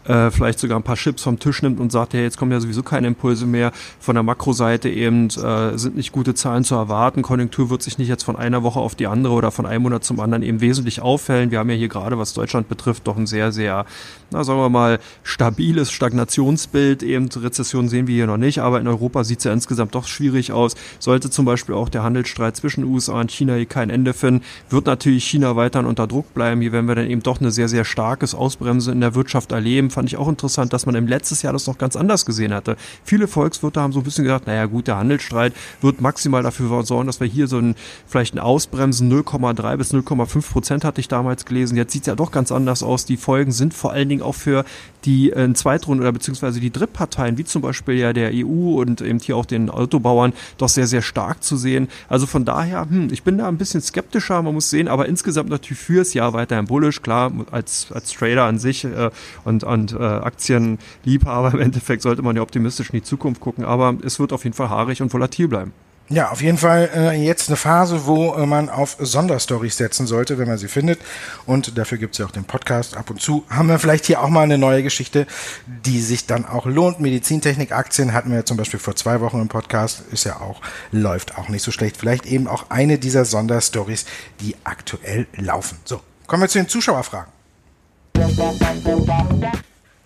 äh, 0.07 0.31
vielleicht 0.31 0.59
sogar 0.59 0.79
ein 0.79 0.83
paar 0.83 0.95
Chips 0.95 1.23
vom 1.23 1.39
Tisch 1.39 1.61
nimmt 1.61 1.79
und 1.79 1.91
sagt, 1.91 2.13
ja, 2.13 2.21
jetzt 2.21 2.37
kommen 2.37 2.51
ja 2.51 2.59
sowieso 2.59 2.83
keine 2.83 3.07
Impulse 3.07 3.45
mehr. 3.45 3.71
Von 3.99 4.15
der 4.15 4.23
Makroseite 4.23 4.89
eben 4.89 5.27
äh, 5.27 5.77
sind 5.77 5.95
nicht 5.95 6.11
gute 6.11 6.33
Zahlen 6.33 6.63
zu 6.63 6.75
erwarten. 6.75 7.21
Konjunktur 7.21 7.69
wird 7.69 7.83
sich 7.83 7.97
nicht 7.97 8.07
jetzt 8.07 8.23
von 8.23 8.35
einer 8.35 8.63
Woche 8.63 8.79
auf 8.79 8.95
die 8.95 9.07
andere 9.07 9.33
oder 9.33 9.51
von 9.51 9.65
einem 9.65 9.83
Monat 9.83 10.03
zum 10.03 10.19
anderen 10.19 10.43
eben 10.43 10.61
wesentlich 10.61 11.01
auffällen. 11.01 11.51
Wir 11.51 11.59
haben 11.59 11.69
ja 11.69 11.75
hier 11.75 11.89
gerade, 11.89 12.17
was 12.17 12.33
Deutschland 12.33 12.69
betrifft, 12.69 13.07
doch 13.07 13.17
ein 13.17 13.27
sehr, 13.27 13.51
sehr, 13.51 13.85
na, 14.31 14.43
sagen 14.43 14.59
wir 14.59 14.69
mal, 14.69 14.99
stabiles 15.23 15.91
Stagnationsbild. 15.91 17.03
Eben 17.03 17.27
Rezession 17.27 17.89
sehen 17.89 18.07
wir 18.07 18.15
hier 18.15 18.27
noch 18.27 18.37
nicht, 18.37 18.59
aber 18.59 18.79
in 18.79 18.87
Europa 18.87 19.23
sieht 19.23 19.39
es 19.39 19.43
ja 19.43 19.53
insgesamt 19.53 19.93
doch 19.95 20.07
schwierig 20.07 20.51
aus. 20.51 20.75
Sollte 20.99 21.29
zum 21.29 21.45
Beispiel 21.45 21.75
auch 21.75 21.89
der 21.89 22.03
Handelsstreit 22.03 22.55
zwischen 22.55 22.83
USA 22.83 23.19
und 23.19 23.31
China 23.31 23.55
hier 23.55 23.65
kein 23.65 23.89
Ende 23.89 24.13
finden, 24.13 24.43
wird 24.69 24.85
natürlich 24.85 25.25
China 25.25 25.55
weiterhin 25.55 25.87
unter 25.87 26.07
Druck 26.07 26.33
bleiben. 26.33 26.61
Hier 26.61 26.71
werden 26.71 26.87
wir 26.87 26.95
dann 26.95 27.09
eben 27.09 27.23
doch 27.23 27.39
eine 27.39 27.51
sehr, 27.51 27.67
sehr 27.67 27.85
starkes 27.85 28.33
Ausbremsen 28.33 28.93
in 28.93 29.01
der 29.01 29.15
Wirtschaft 29.15 29.51
erleben 29.51 29.89
fand 29.97 30.09
ich 30.09 30.17
auch 30.17 30.27
interessant, 30.27 30.73
dass 30.73 30.85
man 30.85 30.93
im 30.93 31.07
letztes 31.07 31.41
Jahr 31.41 31.53
das 31.53 31.65
noch 31.65 31.79
ganz 31.79 31.95
anders 31.95 32.23
gesehen 32.23 32.53
hatte. 32.53 32.77
Viele 33.03 33.27
Volkswirte 33.27 33.81
haben 33.81 33.93
so 33.93 33.99
ein 33.99 34.03
bisschen 34.03 34.25
gesagt, 34.25 34.45
naja 34.45 34.67
gut, 34.67 34.85
der 34.85 34.97
Handelsstreit 34.97 35.53
wird 35.81 36.01
maximal 36.01 36.43
dafür 36.43 36.83
sorgen, 36.83 37.07
dass 37.07 37.19
wir 37.19 37.25
hier 37.25 37.47
so 37.47 37.57
ein, 37.57 37.73
vielleicht 38.05 38.35
ein 38.35 38.39
Ausbremsen 38.39 39.11
0,3 39.11 39.75
bis 39.75 39.95
0,5 39.95 40.51
Prozent 40.51 40.85
hatte 40.85 41.01
ich 41.01 41.07
damals 41.07 41.45
gelesen. 41.45 41.77
Jetzt 41.77 41.93
sieht 41.93 42.03
es 42.03 42.07
ja 42.07 42.13
doch 42.13 42.29
ganz 42.29 42.51
anders 42.51 42.83
aus. 42.83 43.05
Die 43.05 43.17
Folgen 43.17 43.51
sind 43.51 43.73
vor 43.73 43.91
allen 43.91 44.07
Dingen 44.07 44.21
auch 44.21 44.35
für 44.35 44.65
die 45.03 45.31
äh, 45.31 45.51
Zweitrunden 45.53 46.03
oder 46.03 46.11
beziehungsweise 46.11 46.59
die 46.59 46.71
Drittparteien, 46.71 47.39
wie 47.39 47.45
zum 47.45 47.63
Beispiel 47.63 47.95
ja 47.95 48.13
der 48.13 48.31
EU 48.33 48.79
und 48.79 49.01
eben 49.01 49.19
hier 49.19 49.35
auch 49.37 49.45
den 49.45 49.71
Autobauern, 49.71 50.33
doch 50.57 50.69
sehr, 50.69 50.85
sehr 50.85 51.01
stark 51.01 51.43
zu 51.43 51.57
sehen. 51.57 51.87
Also 52.07 52.27
von 52.27 52.45
daher, 52.45 52.87
hm, 52.87 53.07
ich 53.11 53.23
bin 53.23 53.39
da 53.39 53.47
ein 53.47 53.57
bisschen 53.57 53.81
skeptischer, 53.81 54.43
man 54.43 54.53
muss 54.53 54.69
sehen, 54.69 54.87
aber 54.87 55.07
insgesamt 55.07 55.49
natürlich 55.49 55.79
fürs 55.79 56.13
Jahr 56.13 56.33
weiterhin 56.33 56.65
bullish, 56.65 57.01
klar, 57.01 57.31
als, 57.51 57.87
als 57.91 58.11
Trader 58.11 58.43
an 58.43 58.59
sich 58.59 58.83
äh, 58.83 59.09
und, 59.45 59.63
und 59.63 59.86
äh, 59.93 60.03
Aktienliebhaber 60.03 61.51
im 61.53 61.59
Endeffekt 61.59 62.01
sollte 62.01 62.21
man 62.21 62.35
ja 62.35 62.41
optimistisch 62.41 62.89
in 62.89 62.99
die 62.99 63.03
Zukunft 63.03 63.41
gucken, 63.41 63.65
aber 63.65 63.95
es 64.03 64.19
wird 64.19 64.33
auf 64.33 64.43
jeden 64.43 64.55
Fall 64.55 64.69
haarig 64.69 65.01
und 65.01 65.13
volatil 65.13 65.47
bleiben. 65.47 65.73
Ja, 66.09 66.31
auf 66.31 66.41
jeden 66.41 66.57
Fall 66.57 66.89
äh, 66.95 67.21
jetzt 67.21 67.49
eine 67.49 67.57
Phase, 67.57 68.05
wo 68.05 68.33
äh, 68.33 68.45
man 68.45 68.69
auf 68.69 68.95
Sonderstories 68.97 69.75
setzen 69.75 70.07
sollte, 70.07 70.37
wenn 70.37 70.47
man 70.47 70.57
sie 70.57 70.69
findet. 70.69 70.99
Und 71.45 71.77
dafür 71.77 71.97
gibt's 71.97 72.17
ja 72.17 72.25
auch 72.25 72.31
den 72.31 72.45
Podcast. 72.45 72.95
Ab 72.95 73.09
und 73.09 73.21
zu 73.21 73.43
haben 73.49 73.67
wir 73.67 73.77
vielleicht 73.77 74.05
hier 74.05 74.21
auch 74.21 74.29
mal 74.29 74.43
eine 74.43 74.57
neue 74.57 74.83
Geschichte, 74.83 75.27
die 75.65 75.99
sich 75.99 76.25
dann 76.25 76.45
auch 76.45 76.65
lohnt. 76.65 77.01
Medizintechnik-Aktien 77.01 78.13
hatten 78.13 78.29
wir 78.29 78.37
ja 78.37 78.45
zum 78.45 78.55
Beispiel 78.55 78.79
vor 78.79 78.95
zwei 78.95 79.19
Wochen 79.19 79.41
im 79.41 79.49
Podcast. 79.49 80.03
Ist 80.11 80.23
ja 80.23 80.39
auch, 80.39 80.61
läuft 80.93 81.37
auch 81.37 81.49
nicht 81.49 81.63
so 81.63 81.71
schlecht. 81.71 81.97
Vielleicht 81.97 82.25
eben 82.25 82.47
auch 82.47 82.69
eine 82.69 82.97
dieser 82.99 83.25
Sonderstories, 83.25 84.05
die 84.39 84.55
aktuell 84.63 85.27
laufen. 85.35 85.77
So, 85.83 85.99
kommen 86.25 86.43
wir 86.43 86.47
zu 86.47 86.59
den 86.59 86.69
Zuschauerfragen. 86.69 87.33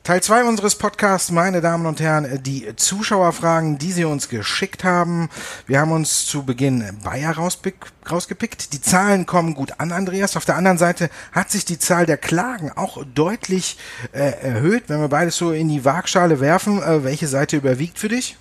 Teil 0.04 0.24
2 0.24 0.46
unseres 0.46 0.74
Podcasts, 0.74 1.30
meine 1.30 1.62
Damen 1.62 1.86
und 1.86 2.00
Herren, 2.00 2.42
die 2.42 2.76
Zuschauerfragen, 2.76 3.78
die 3.78 3.92
Sie 3.92 4.04
uns 4.04 4.30
geschickt 4.30 4.84
haben. 4.84 5.30
Wir 5.68 5.80
haben 5.80 5.92
uns 5.92 6.26
zu 6.26 6.42
Beginn 6.44 6.84
Bayer 7.04 7.38
rausgepickt. 7.38 8.74
Die 8.74 8.82
Zahlen 8.82 9.28
kommen 9.28 9.54
gut 9.54 9.74
an, 9.78 9.92
Andreas. 9.92 10.36
Auf 10.36 10.46
der 10.46 10.56
anderen 10.56 10.80
Seite 10.80 11.12
hat 11.32 11.52
sich 11.52 11.66
die 11.66 11.78
Zahl 11.78 12.08
der 12.08 12.18
Klagen 12.18 12.72
auch 12.72 13.04
deutlich 13.14 13.78
äh, 14.12 14.32
erhöht. 14.42 14.86
Wenn 14.88 15.02
wir 15.02 15.08
beides 15.08 15.38
so 15.38 15.52
in 15.52 15.70
die 15.70 15.86
Waagschale 15.86 16.40
werfen, 16.40 16.82
äh, 16.82 17.04
welche 17.04 17.28
Seite 17.28 17.58
überwiegt 17.58 18.00
für 18.00 18.10
dich? 18.10 18.38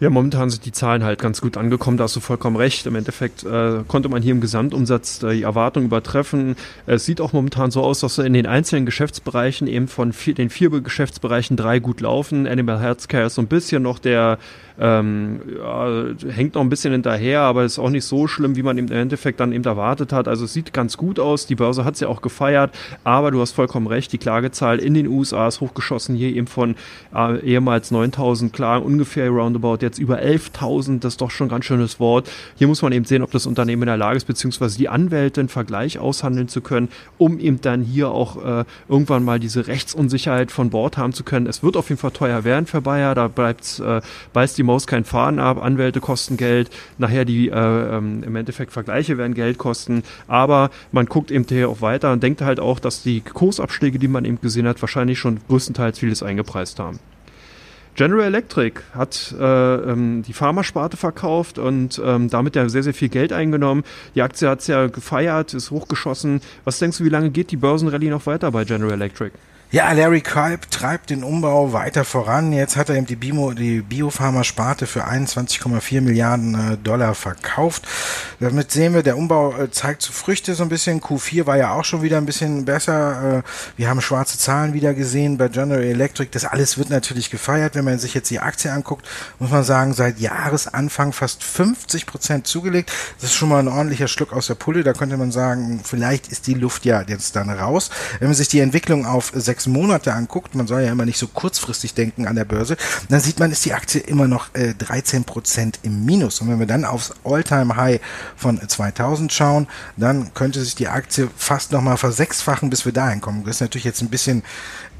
Ja, 0.00 0.08
momentan 0.08 0.48
sind 0.48 0.64
die 0.64 0.72
Zahlen 0.72 1.04
halt 1.04 1.20
ganz 1.20 1.42
gut 1.42 1.58
angekommen, 1.58 1.98
da 1.98 2.04
hast 2.04 2.16
du 2.16 2.20
vollkommen 2.20 2.56
recht. 2.56 2.86
Im 2.86 2.94
Endeffekt 2.94 3.44
äh, 3.44 3.82
konnte 3.86 4.08
man 4.08 4.22
hier 4.22 4.32
im 4.32 4.40
Gesamtumsatz 4.40 5.22
äh, 5.22 5.34
die 5.34 5.42
Erwartung 5.42 5.84
übertreffen. 5.84 6.56
Es 6.86 7.04
sieht 7.04 7.20
auch 7.20 7.34
momentan 7.34 7.70
so 7.70 7.82
aus, 7.82 8.00
dass 8.00 8.16
in 8.16 8.32
den 8.32 8.46
einzelnen 8.46 8.86
Geschäftsbereichen 8.86 9.66
eben 9.66 9.88
von 9.88 10.14
vier, 10.14 10.32
den 10.32 10.48
vier 10.48 10.70
Geschäftsbereichen 10.70 11.58
drei 11.58 11.80
gut 11.80 12.00
laufen. 12.00 12.46
Animal 12.46 12.80
Healthcare 12.80 13.26
ist 13.26 13.34
so 13.34 13.42
ein 13.42 13.46
bisschen 13.46 13.82
noch 13.82 13.98
der 13.98 14.38
ähm, 14.80 15.40
ja, 15.58 16.06
hängt 16.30 16.54
noch 16.54 16.62
ein 16.62 16.70
bisschen 16.70 16.92
hinterher, 16.92 17.42
aber 17.42 17.64
ist 17.64 17.78
auch 17.78 17.90
nicht 17.90 18.06
so 18.06 18.26
schlimm, 18.26 18.56
wie 18.56 18.62
man 18.62 18.78
im 18.78 18.90
Endeffekt 18.90 19.38
dann 19.38 19.52
eben 19.52 19.64
erwartet 19.64 20.10
hat. 20.12 20.26
Also 20.26 20.46
es 20.46 20.54
sieht 20.54 20.72
ganz 20.72 20.96
gut 20.96 21.20
aus. 21.20 21.46
Die 21.46 21.54
Börse 21.54 21.84
hat 21.84 21.94
es 21.94 22.00
ja 22.00 22.08
auch 22.08 22.22
gefeiert, 22.22 22.74
aber 23.04 23.30
du 23.30 23.42
hast 23.42 23.52
vollkommen 23.52 23.86
recht. 23.86 24.10
Die 24.12 24.18
Klagezahl 24.18 24.78
in 24.78 24.94
den 24.94 25.06
USA 25.06 25.48
ist 25.48 25.60
hochgeschossen. 25.60 26.16
Hier 26.16 26.34
eben 26.34 26.46
von 26.46 26.76
äh, 27.14 27.40
ehemals 27.40 27.90
9000 27.90 28.54
Klagen 28.54 28.86
ungefähr 28.86 29.28
roundabout 29.28 29.78
jetzt 29.82 29.98
über 29.98 30.20
11.000. 30.20 31.00
Das 31.00 31.14
ist 31.14 31.20
doch 31.20 31.30
schon 31.30 31.48
ein 31.48 31.50
ganz 31.50 31.66
schönes 31.66 32.00
Wort. 32.00 32.30
Hier 32.56 32.66
muss 32.66 32.80
man 32.80 32.92
eben 32.92 33.04
sehen, 33.04 33.22
ob 33.22 33.32
das 33.32 33.44
Unternehmen 33.44 33.82
in 33.82 33.86
der 33.86 33.98
Lage 33.98 34.16
ist, 34.16 34.24
beziehungsweise 34.24 34.78
die 34.78 34.88
Anwälte 34.88 35.40
einen 35.40 35.50
Vergleich 35.50 35.98
aushandeln 35.98 36.48
zu 36.48 36.62
können, 36.62 36.88
um 37.18 37.38
eben 37.38 37.60
dann 37.60 37.82
hier 37.82 38.10
auch 38.10 38.42
äh, 38.42 38.64
irgendwann 38.88 39.24
mal 39.24 39.38
diese 39.38 39.66
Rechtsunsicherheit 39.66 40.50
von 40.50 40.70
Bord 40.70 40.96
haben 40.96 41.12
zu 41.12 41.22
können. 41.22 41.46
Es 41.46 41.62
wird 41.62 41.76
auf 41.76 41.90
jeden 41.90 42.00
Fall 42.00 42.12
teuer 42.12 42.44
werden 42.44 42.64
für 42.64 42.80
Bayer. 42.80 43.14
Da 43.14 43.28
bleibt, 43.28 43.78
äh, 43.80 44.00
beißt 44.32 44.56
die 44.56 44.69
Maus 44.70 44.86
kein 44.86 45.02
Faden 45.02 45.40
ab, 45.40 45.60
Anwälte 45.60 45.98
kosten 45.98 46.36
Geld, 46.36 46.70
nachher 46.96 47.24
die 47.24 47.48
äh, 47.48 47.96
ähm, 47.96 48.22
im 48.22 48.36
Endeffekt 48.36 48.70
Vergleiche 48.70 49.18
werden 49.18 49.34
Geld 49.34 49.58
kosten, 49.58 50.04
aber 50.28 50.70
man 50.92 51.06
guckt 51.06 51.32
eben 51.32 51.44
hier 51.48 51.68
auch 51.68 51.80
weiter 51.80 52.12
und 52.12 52.22
denkt 52.22 52.40
halt 52.40 52.60
auch, 52.60 52.78
dass 52.78 53.02
die 53.02 53.20
Kursabschläge, 53.20 53.98
die 53.98 54.06
man 54.06 54.24
eben 54.24 54.40
gesehen 54.40 54.68
hat, 54.68 54.80
wahrscheinlich 54.80 55.18
schon 55.18 55.40
größtenteils 55.48 55.98
vieles 55.98 56.22
eingepreist 56.22 56.78
haben. 56.78 57.00
General 57.96 58.26
Electric 58.26 58.80
hat 58.94 59.34
äh, 59.40 59.74
ähm, 59.74 60.22
die 60.22 60.34
Pharmasparte 60.34 60.96
verkauft 60.96 61.58
und 61.58 62.00
ähm, 62.04 62.30
damit 62.30 62.54
ja 62.54 62.68
sehr, 62.68 62.84
sehr 62.84 62.94
viel 62.94 63.08
Geld 63.08 63.32
eingenommen. 63.32 63.82
Die 64.14 64.22
Aktie 64.22 64.48
hat 64.48 64.60
es 64.60 64.68
ja 64.68 64.86
gefeiert, 64.86 65.52
ist 65.52 65.72
hochgeschossen. 65.72 66.42
Was 66.62 66.78
denkst 66.78 66.98
du, 66.98 67.04
wie 67.04 67.08
lange 67.08 67.30
geht 67.30 67.50
die 67.50 67.56
Börsenrallye 67.56 68.10
noch 68.10 68.26
weiter 68.26 68.52
bei 68.52 68.64
General 68.64 68.92
Electric? 68.92 69.32
Ja, 69.72 69.92
Larry 69.92 70.20
Kalb 70.20 70.68
treibt 70.72 71.10
den 71.10 71.22
Umbau 71.22 71.72
weiter 71.72 72.04
voran. 72.04 72.52
Jetzt 72.52 72.76
hat 72.76 72.88
er 72.88 72.96
eben 72.96 73.06
die, 73.06 73.14
Bimo, 73.14 73.52
die 73.52 73.82
Biopharma-Sparte 73.82 74.88
für 74.88 75.06
21,4 75.06 76.00
Milliarden 76.00 76.72
äh, 76.72 76.76
Dollar 76.76 77.14
verkauft. 77.14 77.86
Damit 78.40 78.72
sehen 78.72 78.94
wir, 78.94 79.04
der 79.04 79.16
Umbau 79.16 79.56
äh, 79.56 79.70
zeigt 79.70 80.02
zu 80.02 80.12
Früchte 80.12 80.56
so 80.56 80.64
ein 80.64 80.68
bisschen. 80.70 81.00
Q4 81.00 81.46
war 81.46 81.56
ja 81.56 81.72
auch 81.74 81.84
schon 81.84 82.02
wieder 82.02 82.16
ein 82.16 82.26
bisschen 82.26 82.64
besser. 82.64 83.38
Äh, 83.38 83.42
wir 83.76 83.88
haben 83.88 84.00
schwarze 84.00 84.38
Zahlen 84.38 84.74
wieder 84.74 84.92
gesehen 84.92 85.38
bei 85.38 85.46
General 85.46 85.84
Electric. 85.84 86.30
Das 86.32 86.44
alles 86.46 86.76
wird 86.76 86.90
natürlich 86.90 87.30
gefeiert. 87.30 87.76
Wenn 87.76 87.84
man 87.84 88.00
sich 88.00 88.12
jetzt 88.12 88.28
die 88.30 88.40
Aktie 88.40 88.72
anguckt, 88.72 89.06
muss 89.38 89.52
man 89.52 89.62
sagen, 89.62 89.94
seit 89.94 90.18
Jahresanfang 90.18 91.12
fast 91.12 91.44
50 91.44 92.06
Prozent 92.06 92.48
zugelegt. 92.48 92.90
Das 93.20 93.30
ist 93.30 93.36
schon 93.36 93.48
mal 93.48 93.60
ein 93.60 93.68
ordentlicher 93.68 94.08
Schluck 94.08 94.32
aus 94.32 94.48
der 94.48 94.56
Pulle. 94.56 94.82
Da 94.82 94.94
könnte 94.94 95.16
man 95.16 95.30
sagen, 95.30 95.80
vielleicht 95.84 96.26
ist 96.26 96.48
die 96.48 96.54
Luft 96.54 96.84
ja 96.84 97.02
jetzt 97.02 97.36
dann 97.36 97.50
raus. 97.50 97.90
Wenn 98.18 98.26
man 98.26 98.34
sich 98.34 98.48
die 98.48 98.58
Entwicklung 98.58 99.06
auf 99.06 99.30
sechs 99.32 99.59
sechs 99.60 99.66
Monate 99.66 100.14
anguckt, 100.14 100.54
man 100.54 100.66
soll 100.66 100.82
ja 100.82 100.92
immer 100.92 101.04
nicht 101.04 101.18
so 101.18 101.26
kurzfristig 101.26 101.92
denken 101.92 102.26
an 102.26 102.36
der 102.36 102.46
Börse, 102.46 102.76
dann 103.08 103.20
sieht 103.20 103.38
man, 103.38 103.52
ist 103.52 103.64
die 103.64 103.74
Aktie 103.74 104.00
immer 104.00 104.26
noch 104.26 104.54
äh, 104.54 104.74
13 104.74 105.24
Prozent 105.24 105.80
im 105.82 106.04
Minus. 106.06 106.40
Und 106.40 106.48
wenn 106.48 106.58
wir 106.58 106.66
dann 106.66 106.84
aufs 106.84 107.12
All-Time-High 107.24 108.00
von 108.36 108.66
2000 108.66 109.32
schauen, 109.32 109.66
dann 109.96 110.32
könnte 110.32 110.60
sich 110.62 110.74
die 110.74 110.88
Aktie 110.88 111.28
fast 111.36 111.72
nochmal 111.72 111.98
versechsfachen, 111.98 112.70
bis 112.70 112.86
wir 112.86 112.92
dahin 112.92 113.20
kommen. 113.20 113.44
Das 113.44 113.56
ist 113.56 113.60
natürlich 113.60 113.84
jetzt 113.84 114.00
ein 114.00 114.08
bisschen 114.08 114.42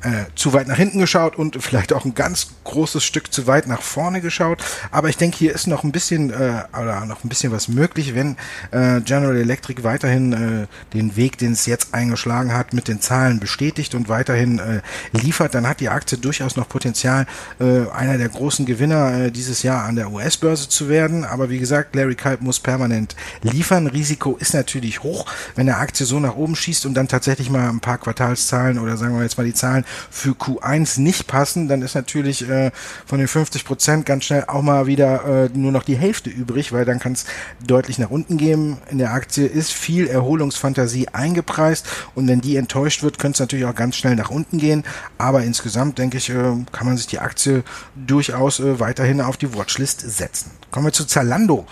äh, 0.03 0.25
zu 0.35 0.53
weit 0.53 0.69
nach 0.69 0.77
hinten 0.77 0.99
geschaut 0.99 1.37
und 1.37 1.63
vielleicht 1.63 1.93
auch 1.93 2.05
ein 2.05 2.15
ganz 2.15 2.49
großes 2.65 3.05
Stück 3.05 3.33
zu 3.33 3.47
weit 3.47 3.67
nach 3.67 3.83
vorne 3.83 4.21
geschaut. 4.21 4.63
Aber 4.91 5.09
ich 5.09 5.17
denke, 5.17 5.37
hier 5.37 5.55
ist 5.55 5.67
noch 5.67 5.85
ein 5.85 5.93
bisschen 5.93 6.31
äh, 6.31 6.63
oder 6.79 7.05
noch 7.07 7.25
ein 7.25 7.29
bisschen 7.29 7.53
was 7.53 7.69
möglich, 7.69 8.15
wenn 8.15 8.37
äh, 8.71 9.01
General 9.01 9.37
Electric 9.37 9.83
weiterhin 9.83 10.33
äh, 10.33 10.67
den 10.95 11.17
Weg, 11.17 11.39
den 11.39 11.53
es 11.53 11.67
jetzt 11.67 11.95
eingeschlagen 11.95 12.55
hat, 12.55 12.73
mit 12.73 12.89
den 12.89 13.01
Zahlen 13.01 13.41
bestätigt 13.41 13.95
und 13.95 14.09
weiterhin 14.09 14.59
äh, 14.59 14.81
liefert, 15.13 15.55
dann 15.55 15.69
hat 15.69 15.81
die 15.81 15.89
Aktie 15.89 16.19
durchaus 16.19 16.57
noch 16.57 16.69
Potenzial, 16.69 17.27
äh, 17.59 17.89
einer 17.91 18.19
der 18.19 18.29
großen 18.29 18.67
Gewinner 18.67 19.27
äh, 19.27 19.31
dieses 19.31 19.63
Jahr 19.63 19.85
an 19.85 19.97
der 19.97 20.11
US-Börse 20.11 20.69
zu 20.69 20.89
werden. 20.89 21.25
Aber 21.25 21.51
wie 21.51 21.59
gesagt, 21.59 21.95
Larry 21.95 22.15
Kalb 22.15 22.41
muss 22.41 22.61
permanent 22.61 23.17
liefern. 23.43 23.87
Risiko 23.87 24.37
ist 24.39 24.55
natürlich 24.55 25.03
hoch, 25.03 25.27
wenn 25.57 25.67
der 25.67 25.79
Aktie 25.79 26.07
so 26.07 26.21
nach 26.21 26.37
oben 26.37 26.57
schießt 26.57 26.87
und 26.87 26.95
dann 26.95 27.09
tatsächlich 27.09 27.51
mal 27.51 27.69
ein 27.69 27.81
paar 27.81 27.99
Quartalszahlen 27.99 28.79
oder 28.79 28.97
sagen 28.97 29.15
wir 29.15 29.23
jetzt 29.23 29.37
mal 29.37 29.45
die 29.45 29.55
Zahlen 29.55 29.85
für 30.11 30.33
Q1 30.33 31.01
nicht 31.01 31.27
passen, 31.27 31.69
dann 31.69 31.83
ist 31.83 31.95
natürlich 31.95 32.49
äh, 32.49 32.71
von 33.07 33.19
den 33.19 33.29
50 33.29 33.65
Prozent 33.65 34.07
ganz 34.07 34.25
schnell 34.25 34.45
auch 34.47 34.63
mal 34.63 34.87
wieder 34.87 35.45
äh, 35.45 35.51
nur 35.53 35.73
noch 35.73 35.85
die 35.85 35.97
Hälfte 35.97 36.31
übrig, 36.31 36.73
weil 36.73 36.85
dann 36.85 36.99
kann 36.99 37.13
es 37.13 37.27
deutlich 37.65 37.99
nach 37.99 38.11
unten 38.11 38.37
gehen. 38.37 38.79
In 38.91 38.99
der 38.99 39.13
Aktie 39.13 39.47
ist 39.47 39.73
viel 39.73 40.07
Erholungsfantasie 40.07 41.09
eingepreist 41.09 41.87
und 42.15 42.29
wenn 42.29 42.41
die 42.41 42.57
enttäuscht 42.57 43.03
wird, 43.03 43.19
könnte 43.19 43.37
es 43.37 43.41
natürlich 43.41 43.67
auch 43.67 43.75
ganz 43.75 43.97
schnell 43.97 44.17
nach 44.17 44.31
unten 44.31 44.59
gehen. 44.59 44.85
Aber 45.19 45.43
insgesamt 45.43 45.99
denke 45.99 46.19
ich, 46.19 46.31
äh, 46.31 46.33
kann 46.73 46.87
man 46.87 46.97
sich 46.97 47.07
die 47.07 47.19
Aktie 47.19 47.65
durchaus 47.95 48.61
äh, 48.61 48.81
weiterhin 48.81 49.21
auf 49.21 49.37
die 49.37 49.55
Watchlist 49.55 50.01
setzen. 50.01 50.51
Kommen 50.71 50.87
wir 50.87 50.93
zu 50.93 51.05
Zalando. 51.05 51.67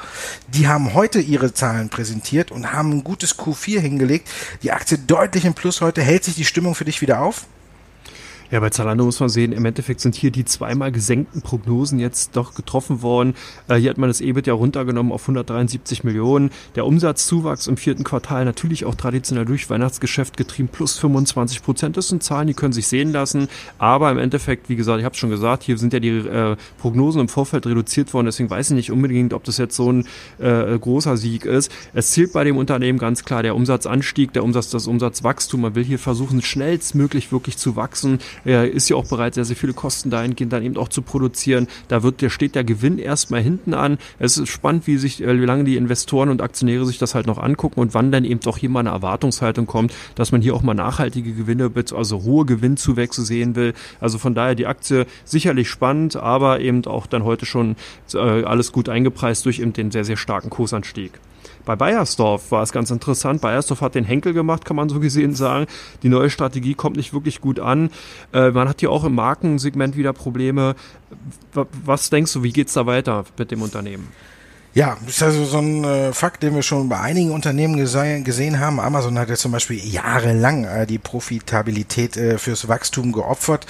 Die 0.49 0.67
haben 0.67 0.95
heute 0.95 1.21
ihre 1.21 1.55
Zahlen 1.55 1.89
präsentiert 1.89 2.51
und 2.51 2.73
haben 2.73 2.93
ein 2.93 3.05
gutes 3.05 3.39
Q4 3.39 3.79
hingelegt. 3.81 4.29
Die 4.63 4.73
Aktie 4.73 4.99
deutlich 4.99 5.45
im 5.45 5.55
Plus 5.55 5.81
heute. 5.81 6.03
Hält 6.03 6.25
sich 6.25 6.35
die 6.35 6.45
Stimmung 6.45 6.75
für 6.75 6.85
dich 6.85 7.01
wieder 7.01 7.21
auf? 7.21 7.47
Ja, 8.51 8.61
bei 8.61 8.71
Zalando 8.71 9.05
muss 9.05 9.21
man 9.21 9.29
sehen, 9.29 9.53
im 9.53 9.67
Endeffekt 9.67 10.01
sind 10.01 10.15
hier 10.15 10.31
die 10.31 10.47
zweimal 10.47 10.91
gesenkten 10.91 11.43
Prognosen 11.43 11.99
jetzt 11.99 12.35
doch 12.35 12.55
getroffen 12.55 13.03
worden. 13.03 13.35
Äh, 13.69 13.75
hier 13.75 13.91
hat 13.91 13.99
man 13.99 14.09
das 14.09 14.23
EBIT 14.23 14.47
ja 14.47 14.55
runtergenommen 14.55 15.13
auf 15.13 15.21
173 15.21 16.03
Millionen. 16.03 16.49
Der 16.75 16.87
Umsatzzuwachs 16.87 17.67
im 17.67 17.77
vierten 17.77 18.05
Quartal 18.05 18.47
natürlich 18.47 18.87
auch 18.87 18.95
traditionell 18.95 19.45
durch 19.45 19.69
Weihnachtsgeschäft 19.69 20.39
getrieben, 20.39 20.71
plus 20.73 20.97
25 20.97 21.63
Prozent. 21.63 21.99
Das 21.99 22.09
sind 22.09 22.23
Zahlen, 22.23 22.47
die 22.47 22.55
können 22.55 22.73
sich 22.73 22.87
sehen 22.87 23.13
lassen. 23.13 23.49
Aber 23.77 24.11
im 24.11 24.17
Endeffekt, 24.17 24.71
wie 24.71 24.77
gesagt, 24.77 24.99
ich 25.01 25.05
habe 25.05 25.15
schon 25.15 25.29
gesagt, 25.29 25.63
hier 25.63 25.77
sind 25.77 25.93
ja 25.93 26.01
die 26.01 26.09
äh, 26.09 26.57
Prognosen 26.79 27.21
im 27.21 27.29
Vorfeld 27.29 27.67
reduziert 27.67 28.15
worden. 28.15 28.27
Deswegen 28.27 28.49
weiß 28.49 28.71
ich 28.71 28.77
nicht 28.77 28.91
unbedingt, 28.91 29.35
ob 29.35 29.45
das 29.45 29.59
jetzt 29.59 29.77
so 29.77 29.93
ein 29.93 30.07
äh, 30.39 30.79
großer 30.79 31.19
Sieg 31.19 31.45
ist. 31.45 31.71
Es 31.93 32.13
zählt 32.13 32.33
bei 32.33 32.45
dem 32.45 32.57
Unternehmen 32.57 32.99
ganz 32.99 33.27
klar 33.27 33.43
der 33.43 33.55
Umsatzanstieg, 33.55 34.33
der 34.33 34.43
Umsatz, 34.43 34.71
das 34.71 34.87
Umsatzwachstum. 34.87 35.61
Man 35.61 35.75
will 35.75 35.85
hier 35.85 35.99
versuchen, 35.99 36.41
schnellstmöglich 36.41 37.31
wirklich 37.31 37.59
zu 37.59 37.77
wachsen 37.77 38.21
er 38.45 38.71
ist 38.71 38.89
ja 38.89 38.97
auch 38.97 39.07
bereit, 39.07 39.35
sehr, 39.35 39.45
sehr 39.45 39.57
viele 39.57 39.73
Kosten 39.73 40.11
dahingehend 40.11 40.53
dann 40.53 40.65
eben 40.65 40.77
auch 40.77 40.89
zu 40.89 41.03
produzieren. 41.03 41.69
Da 41.89 42.03
wird, 42.03 42.21
der 42.21 42.31
steht 42.31 42.55
der 42.55 42.65
Gewinn 42.65 42.99
erstmal 42.99 43.43
hinten 43.43 43.75
an. 43.75 43.99
Es 44.19 44.39
ist 44.39 44.49
spannend, 44.49 44.87
wie 44.87 44.97
sich, 44.99 45.23
äh, 45.23 45.41
wie 45.41 45.45
lange 45.45 45.65
die 45.65 45.77
Investoren 45.77 46.29
und 46.29 46.43
Aktionäre 46.43 46.87
sich 46.87 46.99
das 46.99 47.15
halt 47.15 47.27
noch 47.27 47.39
angucken 47.39 47.81
und 47.81 47.95
wann 47.95 48.13
dann 48.13 48.25
eben 48.25 48.41
doch 48.41 48.59
hier 48.59 48.71
mal 48.71 48.81
eine 48.81 48.91
Erwartungshaltung 48.91 49.67
kommt, 49.67 49.93
dass 50.15 50.33
man 50.33 50.43
hier 50.43 50.55
auch 50.55 50.63
mal 50.63 50.75
nachhaltige 50.75 51.33
Gewinne, 51.33 51.71
also 51.95 52.23
hohe 52.23 52.45
Gewinnzuwächse 52.45 53.23
sehen 53.23 53.57
will. 53.57 53.75
Also 54.01 54.19
von 54.19 54.35
daher 54.35 54.55
die 54.55 54.67
Aktie 54.67 55.07
sicherlich 55.25 55.69
spannend, 55.69 56.17
aber 56.17 56.61
eben 56.61 56.85
auch 56.87 57.07
dann 57.07 57.25
heute 57.25 57.47
schon 57.47 57.77
äh, 58.15 58.19
alles 58.19 58.73
gut 58.73 58.89
eingepreist 58.89 59.45
durch 59.47 59.61
eben 59.61 59.73
den 59.73 59.91
sehr, 59.91 60.05
sehr 60.05 60.17
starken 60.17 60.51
Kursanstieg. 60.51 61.13
Bei 61.65 61.77
Bayersdorf 61.77 62.51
war 62.51 62.63
es 62.63 62.73
ganz 62.73 62.91
interessant. 62.91 63.41
Bayersdorf 63.41 63.81
hat 63.81 63.95
den 63.95 64.05
Henkel 64.05 64.33
gemacht, 64.33 64.65
kann 64.65 64.77
man 64.77 64.89
so 64.89 65.01
gesehen 65.01 65.35
sagen. 65.35 65.67
Die 66.03 66.09
neue 66.09 66.31
Strategie 66.31 66.75
kommt 66.75 66.97
nicht 66.97 67.13
wirklich 67.13 67.41
gut 67.41 67.61
an. 67.61 67.91
Äh, 68.33 68.51
man 68.51 68.69
hat 68.69 68.81
hier 68.81 68.91
auch 68.91 69.05
im 69.05 69.15
Markensegment 69.15 69.97
wieder 69.97 70.13
Probleme. 70.13 70.75
Was 71.85 72.11
denkst 72.11 72.33
du, 72.33 72.43
wie 72.43 72.53
geht 72.53 72.69
es 72.69 72.75
da 72.75 72.87
weiter 72.87 73.25
mit 73.37 73.51
dem 73.51 73.63
Unternehmen? 73.63 74.09
Ja, 74.75 74.97
das 75.05 75.17
ist 75.17 75.23
also 75.23 75.45
so 75.45 75.59
ein 75.59 75.83
äh, 75.85 76.13
Fakt, 76.13 76.43
den 76.43 76.55
wir 76.55 76.63
schon 76.63 76.89
bei 76.89 77.01
einigen 77.01 77.33
Unternehmen 77.33 77.77
gese 77.77 78.23
gesehen 78.23 78.61
haben. 78.61 78.79
Amazon 78.79 79.19
hat 79.19 79.29
ja 79.29 79.35
zum 79.35 79.53
Beispiel 79.53 79.79
jahrelang 79.85 80.65
äh, 80.65 80.87
die 80.87 80.99
Profitabilität 80.99 82.17
äh, 82.17 82.39
fürs 82.39 82.69
Wachstum 82.69 83.13
geopfert 83.13 83.67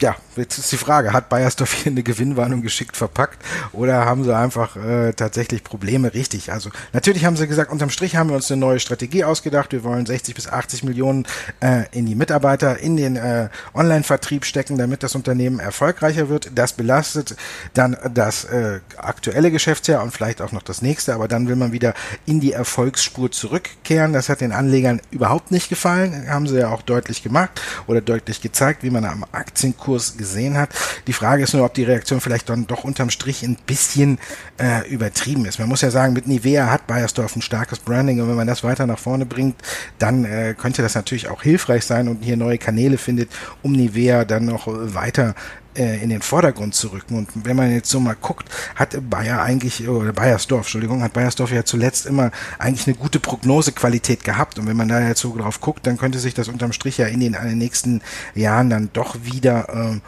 ja, 0.00 0.16
jetzt 0.38 0.58
ist 0.58 0.72
die 0.72 0.76
Frage, 0.76 1.12
hat 1.12 1.28
Bayersdorf 1.28 1.72
hier 1.72 1.92
eine 1.92 2.02
Gewinnwarnung 2.02 2.62
geschickt 2.62 2.96
verpackt 2.96 3.38
oder 3.72 4.04
haben 4.04 4.24
sie 4.24 4.34
einfach 4.34 4.76
äh, 4.76 5.12
tatsächlich 5.12 5.64
Probleme 5.64 6.14
richtig? 6.14 6.52
Also 6.52 6.70
natürlich 6.92 7.24
haben 7.24 7.36
sie 7.36 7.46
gesagt, 7.46 7.70
unterm 7.70 7.90
Strich 7.90 8.16
haben 8.16 8.30
wir 8.30 8.36
uns 8.36 8.50
eine 8.50 8.60
neue 8.60 8.80
Strategie 8.80 9.24
ausgedacht. 9.24 9.72
Wir 9.72 9.84
wollen 9.84 10.06
60 10.06 10.34
bis 10.34 10.48
80 10.48 10.84
Millionen 10.84 11.26
äh, 11.60 11.84
in 11.92 12.06
die 12.06 12.14
Mitarbeiter, 12.14 12.78
in 12.78 12.96
den 12.96 13.16
äh, 13.16 13.48
Online-Vertrieb 13.74 14.44
stecken, 14.44 14.78
damit 14.78 15.02
das 15.02 15.14
Unternehmen 15.14 15.60
erfolgreicher 15.60 16.28
wird. 16.28 16.50
Das 16.54 16.72
belastet 16.72 17.36
dann 17.74 17.96
das 18.14 18.44
äh, 18.44 18.80
aktuelle 18.96 19.50
Geschäftsjahr 19.50 20.02
und 20.02 20.12
vielleicht 20.12 20.40
auch 20.40 20.52
noch 20.52 20.62
das 20.62 20.82
nächste, 20.82 21.14
aber 21.14 21.28
dann 21.28 21.48
will 21.48 21.56
man 21.56 21.72
wieder 21.72 21.94
in 22.24 22.40
die 22.40 22.52
Erfolgsspur 22.52 23.30
zurückkehren. 23.30 24.12
Das 24.12 24.28
hat 24.28 24.40
den 24.40 24.52
Anlegern 24.52 25.00
überhaupt 25.10 25.50
nicht 25.50 25.68
gefallen, 25.68 26.28
haben 26.30 26.46
sie 26.46 26.58
ja 26.58 26.68
auch 26.68 26.82
deutlich 26.82 27.22
gemacht 27.22 27.60
oder 27.86 28.00
deutlich 28.00 28.40
gezeigt, 28.40 28.82
wie 28.82 28.90
man 28.90 29.04
am 29.04 29.24
Aktienkurs 29.32 29.88
Kurs 29.88 30.18
gesehen 30.28 30.58
hat. 30.58 30.70
Die 31.06 31.12
Frage 31.12 31.42
ist 31.42 31.54
nur, 31.54 31.64
ob 31.64 31.74
die 31.74 31.84
Reaktion 31.84 32.20
vielleicht 32.20 32.48
dann 32.48 32.66
doch 32.66 32.84
unterm 32.84 33.10
Strich 33.10 33.42
ein 33.42 33.56
bisschen 33.66 34.18
äh, 34.60 34.88
übertrieben 34.88 35.46
ist. 35.46 35.58
Man 35.58 35.68
muss 35.68 35.80
ja 35.80 35.90
sagen, 35.90 36.12
mit 36.12 36.26
Nivea 36.26 36.70
hat 36.70 36.86
Bayersdorf 36.86 37.34
ein 37.34 37.42
starkes 37.42 37.78
Branding 37.78 38.20
und 38.20 38.28
wenn 38.28 38.36
man 38.36 38.46
das 38.46 38.62
weiter 38.62 38.86
nach 38.86 38.98
vorne 38.98 39.26
bringt, 39.26 39.56
dann 39.98 40.24
äh, 40.24 40.54
könnte 40.56 40.82
das 40.82 40.94
natürlich 40.94 41.28
auch 41.28 41.42
hilfreich 41.42 41.84
sein 41.84 42.08
und 42.08 42.22
hier 42.22 42.36
neue 42.36 42.58
Kanäle 42.58 42.98
findet, 42.98 43.30
um 43.62 43.72
Nivea 43.72 44.24
dann 44.24 44.44
noch 44.44 44.66
weiter 44.66 45.34
äh, 45.78 46.02
in 46.02 46.10
den 46.10 46.22
Vordergrund 46.22 46.74
zu 46.74 46.88
rücken. 46.88 47.16
Und 47.16 47.28
wenn 47.34 47.56
man 47.56 47.72
jetzt 47.72 47.90
so 47.90 48.00
mal 48.00 48.16
guckt, 48.20 48.48
hat 48.74 48.96
Bayer 49.08 49.40
eigentlich, 49.40 49.88
oder 49.88 50.12
Bayersdorf, 50.12 50.62
Entschuldigung, 50.62 51.02
hat 51.02 51.12
Bayersdorf 51.12 51.52
ja 51.52 51.64
zuletzt 51.64 52.06
immer 52.06 52.30
eigentlich 52.58 52.86
eine 52.86 52.96
gute 52.96 53.20
Prognosequalität 53.20 54.24
gehabt. 54.24 54.58
Und 54.58 54.66
wenn 54.66 54.76
man 54.76 54.88
da 54.88 55.00
jetzt 55.00 55.20
so 55.20 55.36
drauf 55.36 55.60
guckt, 55.60 55.86
dann 55.86 55.96
könnte 55.96 56.18
sich 56.18 56.34
das 56.34 56.48
unterm 56.48 56.72
Strich 56.72 56.98
ja 56.98 57.06
in 57.06 57.20
den, 57.20 57.34
in 57.34 57.48
den 57.48 57.58
nächsten 57.58 58.02
Jahren 58.34 58.70
dann 58.70 58.90
doch 58.92 59.16
wieder 59.22 59.68
äh, 59.68 60.00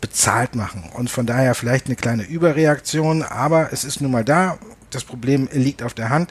bezahlt 0.00 0.54
machen. 0.54 0.84
Und 0.94 1.10
von 1.10 1.26
daher 1.26 1.54
vielleicht 1.54 1.86
eine 1.86 1.96
kleine 1.96 2.24
Überreaktion, 2.24 3.22
aber 3.22 3.72
es 3.72 3.84
ist 3.84 4.00
nun 4.00 4.12
mal 4.12 4.24
da 4.24 4.58
das 4.90 5.04
Problem 5.04 5.48
liegt 5.52 5.82
auf 5.82 5.94
der 5.94 6.10
Hand. 6.10 6.30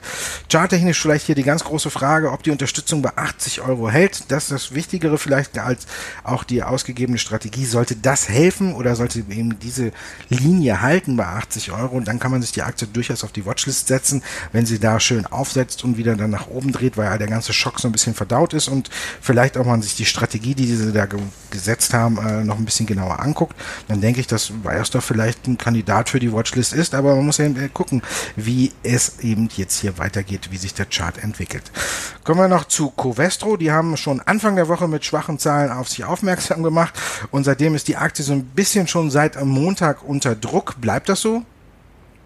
Charttechnisch 0.50 1.00
vielleicht 1.00 1.26
hier 1.26 1.34
die 1.34 1.42
ganz 1.42 1.64
große 1.64 1.90
Frage, 1.90 2.32
ob 2.32 2.42
die 2.42 2.50
Unterstützung 2.50 3.02
bei 3.02 3.16
80 3.16 3.62
Euro 3.62 3.90
hält. 3.90 4.30
Das 4.30 4.44
ist 4.44 4.52
das 4.52 4.74
Wichtigere 4.74 5.18
vielleicht 5.18 5.58
als 5.58 5.86
auch 6.24 6.44
die 6.44 6.62
ausgegebene 6.62 7.18
Strategie. 7.18 7.64
Sollte 7.64 7.96
das 7.96 8.28
helfen 8.28 8.74
oder 8.74 8.96
sollte 8.96 9.20
eben 9.20 9.58
diese 9.58 9.92
Linie 10.28 10.82
halten 10.82 11.16
bei 11.16 11.26
80 11.26 11.72
Euro? 11.72 11.96
Und 11.96 12.08
dann 12.08 12.18
kann 12.18 12.30
man 12.30 12.42
sich 12.42 12.52
die 12.52 12.62
Aktie 12.62 12.88
durchaus 12.88 13.24
auf 13.24 13.32
die 13.32 13.46
Watchlist 13.46 13.88
setzen, 13.88 14.22
wenn 14.52 14.66
sie 14.66 14.78
da 14.78 15.00
schön 15.00 15.26
aufsetzt 15.26 15.84
und 15.84 15.96
wieder 15.96 16.16
dann 16.16 16.30
nach 16.30 16.48
oben 16.48 16.72
dreht, 16.72 16.96
weil 16.96 17.18
der 17.18 17.26
ganze 17.26 17.52
Schock 17.52 17.80
so 17.80 17.88
ein 17.88 17.92
bisschen 17.92 18.14
verdaut 18.14 18.54
ist 18.54 18.68
und 18.68 18.90
vielleicht 19.20 19.56
auch 19.56 19.66
man 19.66 19.82
sich 19.82 19.96
die 19.96 20.06
Strategie, 20.06 20.54
die 20.54 20.66
sie 20.66 20.92
da 20.92 21.06
ge 21.06 21.18
gesetzt 21.50 21.94
haben, 21.94 22.18
äh, 22.18 22.44
noch 22.44 22.58
ein 22.58 22.64
bisschen 22.66 22.86
genauer 22.86 23.20
anguckt. 23.20 23.56
Dann 23.88 24.02
denke 24.02 24.20
ich, 24.20 24.26
dass 24.26 24.52
Bayersdorf 24.62 25.04
vielleicht 25.04 25.46
ein 25.46 25.56
Kandidat 25.56 26.10
für 26.10 26.20
die 26.20 26.32
Watchlist 26.32 26.74
ist, 26.74 26.94
aber 26.94 27.16
man 27.16 27.24
muss 27.24 27.38
ja 27.38 27.48
gucken, 27.72 28.02
wie 28.36 28.47
wie 28.48 28.72
es 28.82 29.18
eben 29.20 29.50
jetzt 29.54 29.78
hier 29.78 29.98
weitergeht, 29.98 30.50
wie 30.50 30.56
sich 30.56 30.72
der 30.72 30.86
Chart 30.86 31.18
entwickelt. 31.18 31.70
Kommen 32.24 32.40
wir 32.40 32.48
noch 32.48 32.64
zu 32.64 32.88
Covestro. 32.88 33.58
Die 33.58 33.70
haben 33.70 33.98
schon 33.98 34.22
Anfang 34.22 34.56
der 34.56 34.68
Woche 34.68 34.88
mit 34.88 35.04
schwachen 35.04 35.38
Zahlen 35.38 35.70
auf 35.70 35.90
sich 35.90 36.06
aufmerksam 36.06 36.62
gemacht 36.62 36.94
und 37.30 37.44
seitdem 37.44 37.74
ist 37.74 37.88
die 37.88 37.96
Aktie 37.96 38.24
so 38.24 38.32
ein 38.32 38.44
bisschen 38.44 38.88
schon 38.88 39.10
seit 39.10 39.38
Montag 39.44 40.02
unter 40.02 40.34
Druck. 40.34 40.80
Bleibt 40.80 41.10
das 41.10 41.20
so? 41.20 41.44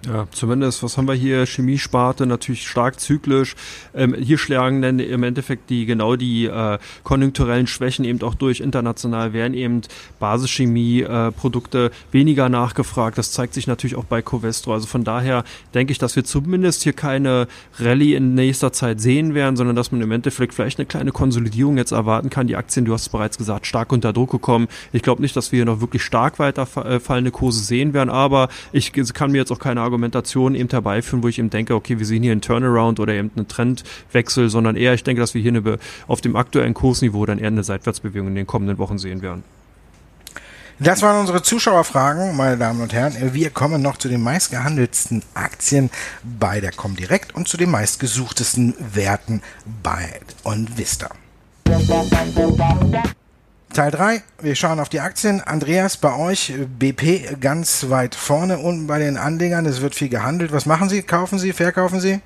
Ja, 0.05 0.27
zumindest, 0.33 0.83
was 0.83 0.99
haben 0.99 1.07
wir 1.07 1.15
hier? 1.15 1.47
Chemiesparte, 1.47 2.27
natürlich 2.27 2.67
stark 2.67 2.99
zyklisch. 2.99 3.55
Ähm, 3.95 4.15
hier 4.15 4.37
schlagen 4.37 4.83
dann 4.83 4.99
im 4.99 5.23
Endeffekt 5.23 5.71
die 5.71 5.87
genau 5.87 6.17
die 6.17 6.47
äh, 6.47 6.79
konjunkturellen 7.05 7.69
Schwächen 7.69 8.05
eben 8.05 8.21
auch 8.23 8.35
durch. 8.35 8.59
International 8.59 9.33
werden 9.33 9.55
eben 9.55 9.83
Basischemie-Produkte 10.19 11.93
äh, 11.93 12.12
weniger 12.12 12.49
nachgefragt. 12.49 13.17
Das 13.17 13.31
zeigt 13.31 13.55
sich 13.55 13.69
natürlich 13.69 13.95
auch 13.95 14.05
bei 14.05 14.23
Covestro. 14.23 14.73
Also 14.73 14.88
von 14.88 15.05
daher 15.05 15.45
denke 15.73 15.93
ich, 15.93 15.99
dass 15.99 16.17
wir 16.17 16.25
zumindest 16.25 16.83
hier 16.83 16.95
keine 16.95 17.47
Rallye 17.79 18.17
in 18.17 18.35
nächster 18.35 18.73
Zeit 18.73 19.01
sehen 19.01 19.35
werden, 19.35 19.57
sondern 19.57 19.77
dass 19.77 19.93
man 19.93 20.01
im 20.01 20.11
Endeffekt 20.11 20.53
vielleicht 20.53 20.81
eine 20.81 20.87
kleine 20.87 21.12
Konsolidierung 21.12 21.77
jetzt 21.77 21.93
erwarten 21.93 22.29
kann. 22.29 22.49
Die 22.49 22.57
Aktien, 22.57 22.85
du 22.87 22.93
hast 22.93 23.03
es 23.03 23.09
bereits 23.09 23.38
gesagt, 23.38 23.69
stark 23.69 23.93
unter 23.93 24.12
Druck 24.12 24.33
gekommen. 24.33 24.67
Ich 24.93 25.03
glaube 25.03 25.23
nicht, 25.23 25.37
dass 25.37 25.53
wir 25.53 25.59
hier 25.59 25.65
noch 25.65 25.81
wirklich 25.81 26.03
stark 26.03 26.41
weiter 26.41 26.67
äh, 26.85 27.31
Kurse 27.31 27.61
sehen 27.61 27.95
werden, 27.95 28.11
aber 28.11 28.49
ich 28.73 28.93
kann 28.93 29.31
mir 29.31 29.38
jetzt 29.38 29.53
auch 29.53 29.61
keine 29.61 29.81
Argumentation 29.93 30.55
eben 30.55 30.69
herbeiführen, 30.69 31.23
wo 31.23 31.29
ich 31.29 31.39
eben 31.39 31.51
denke, 31.51 31.75
okay, 31.75 31.99
wir 31.99 32.07
sehen 32.07 32.23
hier 32.23 32.33
einen 32.33 32.41
Turnaround 32.41 32.99
oder 32.99 33.13
eben 33.13 33.31
einen 33.37 33.47
Trendwechsel, 33.47 34.49
sondern 34.49 34.77
eher, 34.77 34.95
ich 34.95 35.05
denke, 35.05 35.21
dass 35.21 35.35
wir 35.35 35.43
hier 35.43 35.53
eine, 35.53 35.79
auf 36.09 36.21
dem 36.21 36.35
aktuellen 36.35 36.75
Kursniveau 36.75 37.27
dann 37.27 37.39
eher 37.39 37.49
eine 37.49 37.63
Seitwärtsbewegung 37.63 38.29
in 38.29 38.35
den 38.35 38.47
kommenden 38.47 38.79
Wochen 38.79 38.99
sehen 38.99 39.23
werden. 39.23 39.45
Das 40.79 41.03
waren 41.03 41.21
unsere 41.21 41.43
Zuschauerfragen, 41.43 42.37
meine 42.37 42.57
Damen 42.57 42.81
und 42.81 42.93
Herren. 42.93 43.35
Wir 43.35 43.51
kommen 43.51 43.83
noch 43.83 43.99
zu 43.99 44.09
den 44.09 44.23
meistgehandelten 44.23 45.23
Aktien 45.35 45.91
bei 46.25 46.61
der 46.61 46.73
Comdirect 46.73 47.35
und 47.35 47.47
zu 47.47 47.57
den 47.57 47.71
meistgesuchtesten 47.71 48.75
Werten 48.93 49.43
bei 49.83 50.21
OnVista. 50.43 51.11
Teil 53.73 53.91
3, 53.91 54.23
wir 54.43 54.55
schauen 54.55 54.81
auf 54.81 54.91
die 54.91 55.01
Aktien. 55.01 55.41
Andreas, 55.41 55.97
bei 55.97 56.15
euch 56.15 56.53
BP 56.79 57.41
ganz 57.41 57.89
weit 57.89 58.15
vorne 58.15 58.59
unten 58.59 58.87
bei 58.87 58.99
den 58.99 59.17
Anlegern. 59.17 59.65
Es 59.65 59.81
wird 59.81 59.95
viel 59.95 60.11
gehandelt. 60.11 60.53
Was 60.53 60.67
machen 60.67 60.91
Sie? 60.91 61.03
Kaufen 61.03 61.39
Sie? 61.39 61.55
Verkaufen 61.55 61.99
Sie? 61.99 62.21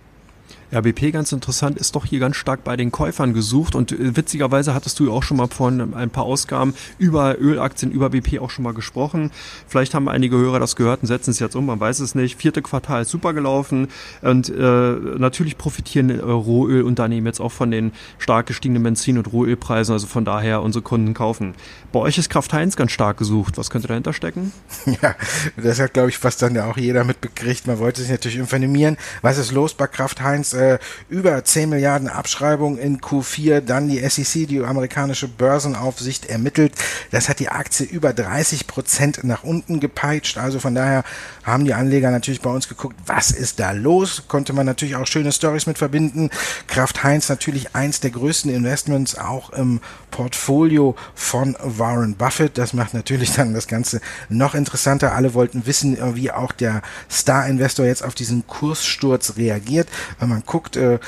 RBP 0.73 1.13
ganz 1.13 1.33
interessant, 1.33 1.79
ist 1.79 1.95
doch 1.95 2.05
hier 2.05 2.19
ganz 2.19 2.37
stark 2.37 2.65
bei 2.65 2.77
den 2.77 2.91
Käufern 2.91 3.35
gesucht 3.35 3.75
und 3.75 3.93
äh, 3.93 4.17
witzigerweise 4.17 4.75
hattest 4.75 4.99
du 4.99 5.13
auch 5.13 5.23
schon 5.23 5.37
mal 5.37 5.49
vor 5.49 5.69
ein 5.69 6.11
paar 6.11 6.25
Ausgaben 6.25 6.75
über 6.99 7.39
Ölaktien, 7.39 7.93
über 7.93 8.11
BP 8.11 8.41
auch 8.41 8.51
schon 8.51 8.65
mal 8.65 8.75
gesprochen. 8.75 9.31
Vielleicht 9.69 9.95
haben 9.95 10.09
einige 10.09 10.37
Hörer 10.37 10.59
das 10.59 10.75
gehört 10.75 11.03
und 11.03 11.09
setzen 11.09 11.31
es 11.31 11.39
jetzt 11.39 11.55
um, 11.55 11.67
man 11.67 11.79
weiß 11.79 12.01
es 12.01 12.15
nicht. 12.15 12.37
Vierte 12.37 12.63
Quartal 12.63 13.03
ist 13.03 13.11
super 13.11 13.33
gelaufen 13.33 13.89
und 14.23 14.49
äh, 14.49 14.93
natürlich 15.19 15.57
profitieren 15.57 16.11
äh, 16.11 16.23
Rohölunternehmen 16.23 17.27
jetzt 17.27 17.41
auch 17.41 17.53
von 17.53 17.71
den 17.71 17.93
stark 18.19 18.47
gestiegenen 18.47 18.83
Benzin- 18.83 19.19
und 19.19 19.33
Rohölpreisen, 19.33 19.93
also 19.93 20.07
von 20.07 20.25
daher 20.25 20.63
unsere 20.63 20.83
Kunden 20.83 21.15
kaufen. 21.15 21.55
Bei 21.93 22.01
euch 22.01 22.19
ist 22.19 22.29
Kraft 22.29 22.53
Heinz 22.53 22.77
ganz 22.77 22.91
stark 22.91 23.19
gesucht. 23.19 23.57
Was 23.57 23.71
könnte 23.71 23.89
dahinter 23.89 24.13
stecken? 24.13 24.53
Ja, 25.03 25.15
das 25.57 25.79
hat 25.79 25.93
glaube 25.95 26.09
ich 26.09 26.17
fast 26.17 26.41
dann 26.41 26.55
ja 26.55 26.71
auch 26.71 26.77
jeder 26.79 27.05
mitbekriegt. 27.05 27.67
Man 27.67 27.79
wollte 27.79 28.01
sich 28.01 28.11
natürlich 28.11 28.39
informieren, 28.39 28.97
was 29.21 29.37
ist 29.37 29.53
los 29.53 29.75
bei 29.75 29.87
Kraft 29.87 30.23
Heinz? 30.23 30.56
Äh, 30.57 30.79
über 31.09 31.45
10 31.45 31.69
Milliarden 31.69 32.09
Abschreibung 32.09 32.79
in 32.79 33.01
Q4, 33.01 33.61
dann 33.61 33.89
die 33.89 34.01
SEC, 34.01 34.49
die 34.49 34.61
amerikanische 34.61 35.29
Börsenaufsicht, 35.29 36.27
ermittelt. 36.27 36.73
Das 37.11 37.29
hat 37.29 37.39
die 37.39 37.49
Aktie 37.49 37.87
über 37.87 38.13
30 38.13 38.67
Prozent 38.67 39.23
nach 39.23 39.45
unten 39.45 39.79
gepeitscht. 39.79 40.39
Also 40.39 40.59
von 40.59 40.75
daher 40.75 41.05
haben 41.45 41.65
die 41.65 41.75
Anleger 41.75 42.11
natürlich 42.11 42.41
bei 42.41 42.51
uns 42.51 42.69
geguckt, 42.69 42.97
was 43.07 43.31
ist 43.31 43.61
da 43.61 43.71
los? 43.71 44.25
Konnte 44.27 44.53
man 44.53 44.67
natürlich 44.67 44.97
auch 44.97 45.07
schöne 45.07 45.33
Stories 45.33 45.67
mit 45.67 45.79
verbinden. 45.79 46.31
Kraft 46.67 47.05
Heinz 47.05 47.29
natürlich 47.29 47.75
eins 47.77 48.01
der 48.01 48.11
größten 48.11 48.51
Investments 48.51 49.17
auch 49.17 49.51
im 49.51 49.81
Portfolio 50.11 50.97
von 51.15 51.57
Warren 51.63 52.15
Buffett. 52.15 52.57
Das 52.57 52.73
macht 52.73 52.95
natürlich 52.95 53.33
dann 53.35 53.53
das 53.53 53.67
Ganze 53.67 54.01
noch 54.29 54.55
interessanter. 54.55 55.13
Alle 55.15 55.35
wollten 55.35 55.67
wissen, 55.67 55.99
wie 56.15 56.31
auch 56.31 56.53
der 56.53 56.83
Star-Investor 57.11 57.85
jetzt 57.85 58.03
auf 58.03 58.15
diesen 58.15 58.47
Kurssturz 58.47 59.37
reagiert. 59.37 59.89
Wenn 60.19 60.31
man 60.31 60.46
guckt, 60.47 60.77
äh, 60.77 60.99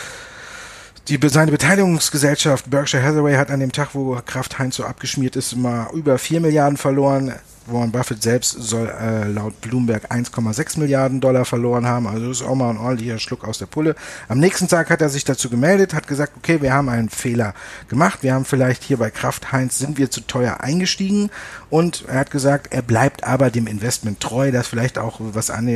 die, 1.08 1.18
seine 1.28 1.50
Beteiligungsgesellschaft 1.50 2.68
Berkshire 2.68 3.02
Hathaway 3.02 3.36
hat 3.36 3.50
an 3.50 3.60
dem 3.60 3.72
Tag, 3.72 3.94
wo 3.94 4.20
Kraft 4.26 4.58
Heinz 4.58 4.76
so 4.76 4.84
abgeschmiert 4.84 5.36
ist, 5.36 5.56
mal 5.56 5.88
über 5.94 6.18
4 6.18 6.40
Milliarden 6.40 6.76
verloren. 6.76 7.32
Warren 7.70 7.92
Buffett 7.92 8.22
selbst 8.22 8.52
soll 8.52 8.88
äh, 8.88 9.28
laut 9.28 9.60
Bloomberg 9.60 10.10
1,6 10.10 10.78
Milliarden 10.78 11.20
Dollar 11.20 11.44
verloren 11.44 11.86
haben. 11.86 12.06
Also 12.06 12.28
das 12.28 12.40
ist 12.40 12.46
auch 12.46 12.54
mal 12.54 12.70
ein 12.70 12.78
ordentlicher 12.78 13.18
Schluck 13.18 13.46
aus 13.46 13.58
der 13.58 13.66
Pulle. 13.66 13.94
Am 14.28 14.38
nächsten 14.38 14.68
Tag 14.68 14.90
hat 14.90 15.00
er 15.00 15.08
sich 15.08 15.24
dazu 15.24 15.50
gemeldet, 15.50 15.94
hat 15.94 16.06
gesagt, 16.06 16.32
okay, 16.36 16.62
wir 16.62 16.72
haben 16.72 16.88
einen 16.88 17.10
Fehler 17.10 17.54
gemacht. 17.88 18.22
Wir 18.22 18.34
haben 18.34 18.44
vielleicht 18.44 18.82
hier 18.82 18.96
bei 18.96 19.10
Kraft 19.10 19.52
Heinz 19.52 19.78
sind 19.78 19.98
wir 19.98 20.10
zu 20.10 20.22
teuer 20.22 20.60
eingestiegen. 20.60 21.30
Und 21.70 22.04
er 22.08 22.20
hat 22.20 22.30
gesagt, 22.30 22.72
er 22.72 22.82
bleibt 22.82 23.24
aber 23.24 23.50
dem 23.50 23.66
Investment 23.66 24.20
treu. 24.20 24.50
Das 24.50 24.68
vielleicht 24.68 24.98
auch 24.98 25.20
was 25.20 25.50
an 25.50 25.66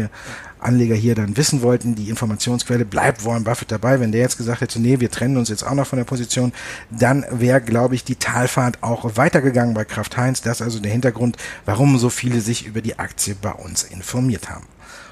Anleger 0.62 0.94
hier 0.94 1.14
dann 1.14 1.36
wissen 1.36 1.62
wollten, 1.62 1.94
die 1.94 2.08
Informationsquelle, 2.08 2.84
bleibt 2.84 3.24
Warren 3.24 3.44
Buffett 3.44 3.72
dabei. 3.72 4.00
Wenn 4.00 4.12
der 4.12 4.20
jetzt 4.20 4.36
gesagt 4.36 4.60
hätte, 4.60 4.80
nee, 4.80 5.00
wir 5.00 5.10
trennen 5.10 5.36
uns 5.36 5.48
jetzt 5.48 5.64
auch 5.64 5.74
noch 5.74 5.86
von 5.86 5.98
der 5.98 6.04
Position, 6.04 6.52
dann 6.90 7.24
wäre, 7.30 7.60
glaube 7.60 7.94
ich, 7.94 8.04
die 8.04 8.16
Talfahrt 8.16 8.82
auch 8.82 9.16
weitergegangen 9.16 9.74
bei 9.74 9.84
Kraft 9.84 10.16
Heinz. 10.16 10.42
Das 10.42 10.60
ist 10.60 10.62
also 10.62 10.80
der 10.80 10.92
Hintergrund, 10.92 11.36
warum 11.64 11.98
so 11.98 12.10
viele 12.10 12.40
sich 12.40 12.66
über 12.66 12.80
die 12.80 12.98
Aktie 12.98 13.34
bei 13.34 13.52
uns 13.52 13.82
informiert 13.82 14.50
haben. 14.50 14.66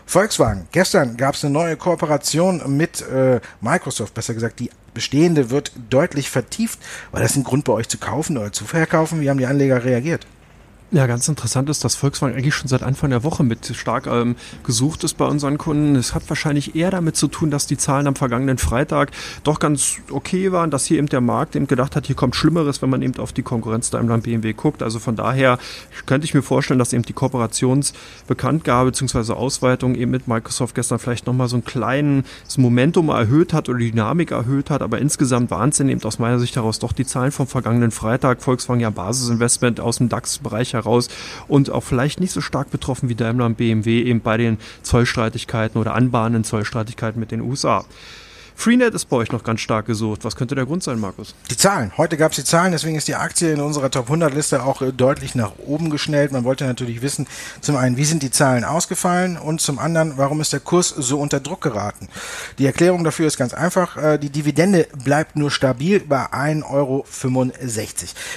Volkswagen. 0.06 0.66
Gestern 0.72 1.16
gab 1.16 1.36
es 1.36 1.44
eine 1.44 1.52
neue 1.52 1.76
Kooperation 1.76 2.76
mit 2.76 3.00
äh, 3.02 3.40
Microsoft, 3.60 4.12
besser 4.12 4.34
gesagt, 4.34 4.58
die 4.58 4.70
bestehende 4.92 5.50
wird 5.50 5.72
deutlich 5.88 6.30
vertieft. 6.30 6.80
War 7.12 7.20
das 7.20 7.36
ein 7.36 7.44
Grund 7.44 7.64
bei 7.64 7.72
euch 7.72 7.88
zu 7.88 7.98
kaufen 7.98 8.36
oder 8.36 8.52
zu 8.52 8.64
verkaufen? 8.64 9.20
Wie 9.20 9.30
haben 9.30 9.38
die 9.38 9.46
Anleger 9.46 9.84
reagiert? 9.84 10.26
Ja, 10.92 11.06
ganz 11.06 11.28
interessant 11.28 11.70
ist, 11.70 11.84
dass 11.84 11.94
Volkswagen 11.94 12.34
eigentlich 12.34 12.56
schon 12.56 12.66
seit 12.66 12.82
Anfang 12.82 13.10
der 13.10 13.22
Woche 13.22 13.44
mit 13.44 13.64
stark 13.76 14.08
ähm, 14.08 14.34
gesucht 14.64 15.04
ist 15.04 15.16
bei 15.16 15.24
unseren 15.24 15.56
Kunden. 15.56 15.94
Es 15.94 16.16
hat 16.16 16.28
wahrscheinlich 16.28 16.74
eher 16.74 16.90
damit 16.90 17.14
zu 17.14 17.28
tun, 17.28 17.52
dass 17.52 17.68
die 17.68 17.76
Zahlen 17.76 18.08
am 18.08 18.16
vergangenen 18.16 18.58
Freitag 18.58 19.12
doch 19.44 19.60
ganz 19.60 19.98
okay 20.10 20.50
waren, 20.50 20.72
dass 20.72 20.86
hier 20.86 20.98
eben 20.98 21.06
der 21.06 21.20
Markt 21.20 21.54
eben 21.54 21.68
gedacht 21.68 21.94
hat, 21.94 22.08
hier 22.08 22.16
kommt 22.16 22.34
Schlimmeres, 22.34 22.82
wenn 22.82 22.90
man 22.90 23.02
eben 23.02 23.16
auf 23.20 23.32
die 23.32 23.44
Konkurrenz 23.44 23.90
da 23.90 24.00
im 24.00 24.08
BMW 24.22 24.52
guckt. 24.52 24.82
Also 24.82 24.98
von 24.98 25.14
daher 25.14 25.60
könnte 26.06 26.24
ich 26.24 26.34
mir 26.34 26.42
vorstellen, 26.42 26.80
dass 26.80 26.92
eben 26.92 27.04
die 27.04 27.12
Kooperationsbekanntgabe 27.12 28.90
bzw. 28.90 29.34
Ausweitung 29.34 29.94
eben 29.94 30.10
mit 30.10 30.26
Microsoft 30.26 30.74
gestern 30.74 30.98
vielleicht 30.98 31.24
nochmal 31.28 31.46
so 31.46 31.56
ein 31.56 31.64
kleines 31.64 32.24
Momentum 32.56 33.10
erhöht 33.10 33.52
hat 33.52 33.68
oder 33.68 33.78
die 33.78 33.92
Dynamik 33.92 34.32
erhöht 34.32 34.70
hat. 34.70 34.82
Aber 34.82 34.98
insgesamt 34.98 35.52
es 35.52 35.78
eben 35.78 36.02
aus 36.02 36.18
meiner 36.18 36.40
Sicht 36.40 36.56
heraus 36.56 36.80
doch 36.80 36.92
die 36.92 37.06
Zahlen 37.06 37.30
vom 37.30 37.46
vergangenen 37.46 37.92
Freitag. 37.92 38.42
Volkswagen 38.42 38.80
ja 38.80 38.90
Basisinvestment 38.90 39.78
aus 39.78 39.98
dem 39.98 40.08
DAX-Bereich 40.08 40.79
heraus 40.82 41.08
und 41.48 41.70
auch 41.70 41.82
vielleicht 41.82 42.20
nicht 42.20 42.32
so 42.32 42.40
stark 42.40 42.70
betroffen 42.70 43.08
wie 43.08 43.14
Daimler 43.14 43.46
und 43.46 43.56
BMW 43.56 44.02
eben 44.02 44.20
bei 44.20 44.36
den 44.36 44.58
Zollstreitigkeiten 44.82 45.80
oder 45.80 45.94
anbahnenden 45.94 46.44
Zollstreitigkeiten 46.44 47.20
mit 47.20 47.30
den 47.30 47.40
USA. 47.40 47.84
Freenet 48.60 48.92
ist 48.92 49.06
bei 49.06 49.16
euch 49.16 49.32
noch 49.32 49.42
ganz 49.42 49.62
stark 49.62 49.86
gesucht. 49.86 50.22
Was 50.22 50.36
könnte 50.36 50.54
der 50.54 50.66
Grund 50.66 50.82
sein, 50.82 51.00
Markus? 51.00 51.34
Die 51.50 51.56
Zahlen. 51.56 51.92
Heute 51.96 52.18
gab 52.18 52.32
es 52.32 52.36
die 52.36 52.44
Zahlen, 52.44 52.72
deswegen 52.72 52.94
ist 52.94 53.08
die 53.08 53.14
Aktie 53.14 53.54
in 53.54 53.60
unserer 53.62 53.90
Top 53.90 54.04
100 54.04 54.34
Liste 54.34 54.62
auch 54.62 54.82
äh, 54.82 54.92
deutlich 54.92 55.34
nach 55.34 55.52
oben 55.64 55.88
geschnellt. 55.88 56.30
Man 56.30 56.44
wollte 56.44 56.66
natürlich 56.66 57.00
wissen, 57.00 57.26
zum 57.62 57.76
einen, 57.76 57.96
wie 57.96 58.04
sind 58.04 58.22
die 58.22 58.30
Zahlen 58.30 58.64
ausgefallen 58.64 59.38
und 59.38 59.62
zum 59.62 59.78
anderen, 59.78 60.18
warum 60.18 60.42
ist 60.42 60.52
der 60.52 60.60
Kurs 60.60 60.90
so 60.90 61.18
unter 61.18 61.40
Druck 61.40 61.62
geraten? 61.62 62.10
Die 62.58 62.66
Erklärung 62.66 63.02
dafür 63.02 63.28
ist 63.28 63.38
ganz 63.38 63.54
einfach. 63.54 63.96
Äh, 63.96 64.18
die 64.18 64.28
Dividende 64.28 64.88
bleibt 65.02 65.36
nur 65.36 65.50
stabil 65.50 66.00
bei 66.00 66.26
1,65 66.26 66.64
Euro. 66.70 67.06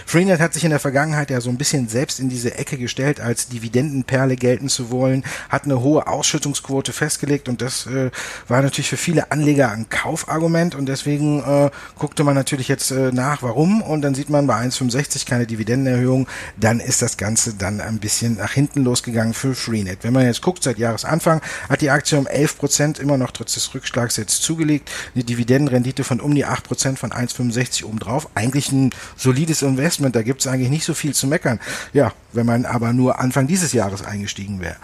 Freenet 0.06 0.40
hat 0.40 0.54
sich 0.54 0.64
in 0.64 0.70
der 0.70 0.80
Vergangenheit 0.80 1.32
ja 1.32 1.42
so 1.42 1.50
ein 1.50 1.58
bisschen 1.58 1.90
selbst 1.90 2.22
in 2.22 2.30
diese 2.30 2.58
Ecke 2.58 2.78
gestellt, 2.78 3.20
als 3.20 3.50
Dividendenperle 3.50 4.38
gelten 4.38 4.70
zu 4.70 4.90
wollen, 4.90 5.26
hat 5.50 5.66
eine 5.66 5.82
hohe 5.82 6.08
Ausschüttungsquote 6.08 6.94
festgelegt 6.94 7.50
und 7.50 7.62
das 7.62 7.88
äh, 7.88 8.10
war 8.48 8.62
natürlich 8.62 8.90
für 8.90 8.96
viele 8.96 9.30
Anleger 9.30 9.70
ein 9.70 9.90
Kauf 9.90 10.13
Kaufargument 10.14 10.76
und 10.76 10.86
deswegen 10.86 11.42
äh, 11.44 11.72
guckte 11.98 12.24
man 12.24 12.36
natürlich 12.36 12.68
jetzt 12.68 12.92
äh, 12.92 13.12
nach, 13.12 13.42
warum 13.42 13.82
und 13.82 14.04
dann 14.04 14.14
sieht 14.14 14.30
man 14.30 14.46
bei 14.46 14.56
1,65 14.56 15.26
keine 15.26 15.48
Dividendenerhöhung, 15.48 16.28
dann 16.56 16.80
ist 16.80 17.02
das 17.02 17.18
Ganze 17.18 17.56
dann 17.56 17.82
ein 17.82 17.98
bisschen 17.98 18.36
nach 18.36 18.52
hinten 18.52 18.84
losgegangen 18.84 19.34
für 19.34 19.56
Freenet. 19.56 20.04
Wenn 20.04 20.14
man 20.14 20.26
jetzt 20.26 20.44
guckt, 20.44 20.64
seit 20.64 20.78
Jahresanfang 20.78 21.42
hat 21.68 21.82
die 21.82 21.90
Aktie 21.90 22.18
um 22.18 22.28
11 22.28 22.58
Prozent 22.58 23.00
immer 23.00 23.18
noch 23.18 23.32
trotz 23.32 23.56
des 23.56 23.74
Rückschlags 23.74 24.18
jetzt 24.18 24.44
zugelegt, 24.44 24.92
eine 25.16 25.24
Dividendenrendite 25.24 26.04
von 26.04 26.22
um 26.22 26.36
die 26.36 26.46
8 26.46 26.64
Prozent 26.64 27.00
von 27.00 27.12
1,65 27.12 27.86
obendrauf. 27.86 28.30
Eigentlich 28.36 28.72
ein 28.72 28.92
solides 29.18 29.64
Investment, 29.64 30.16
da 30.16 30.22
gibt 30.22 30.42
es 30.42 30.48
eigentlich 30.48 30.70
nicht 30.70 30.86
so 30.86 30.94
viel 30.94 31.16
zu 31.16 31.26
meckern. 31.26 31.60
Ja, 31.92 32.14
wenn 32.34 32.46
man 32.46 32.66
aber 32.66 32.94
nur 32.94 33.20
Anfang 33.20 33.48
dieses 33.48 33.74
Jahres 33.74 34.04
eingestiegen 34.04 34.60
wäre. 34.60 34.76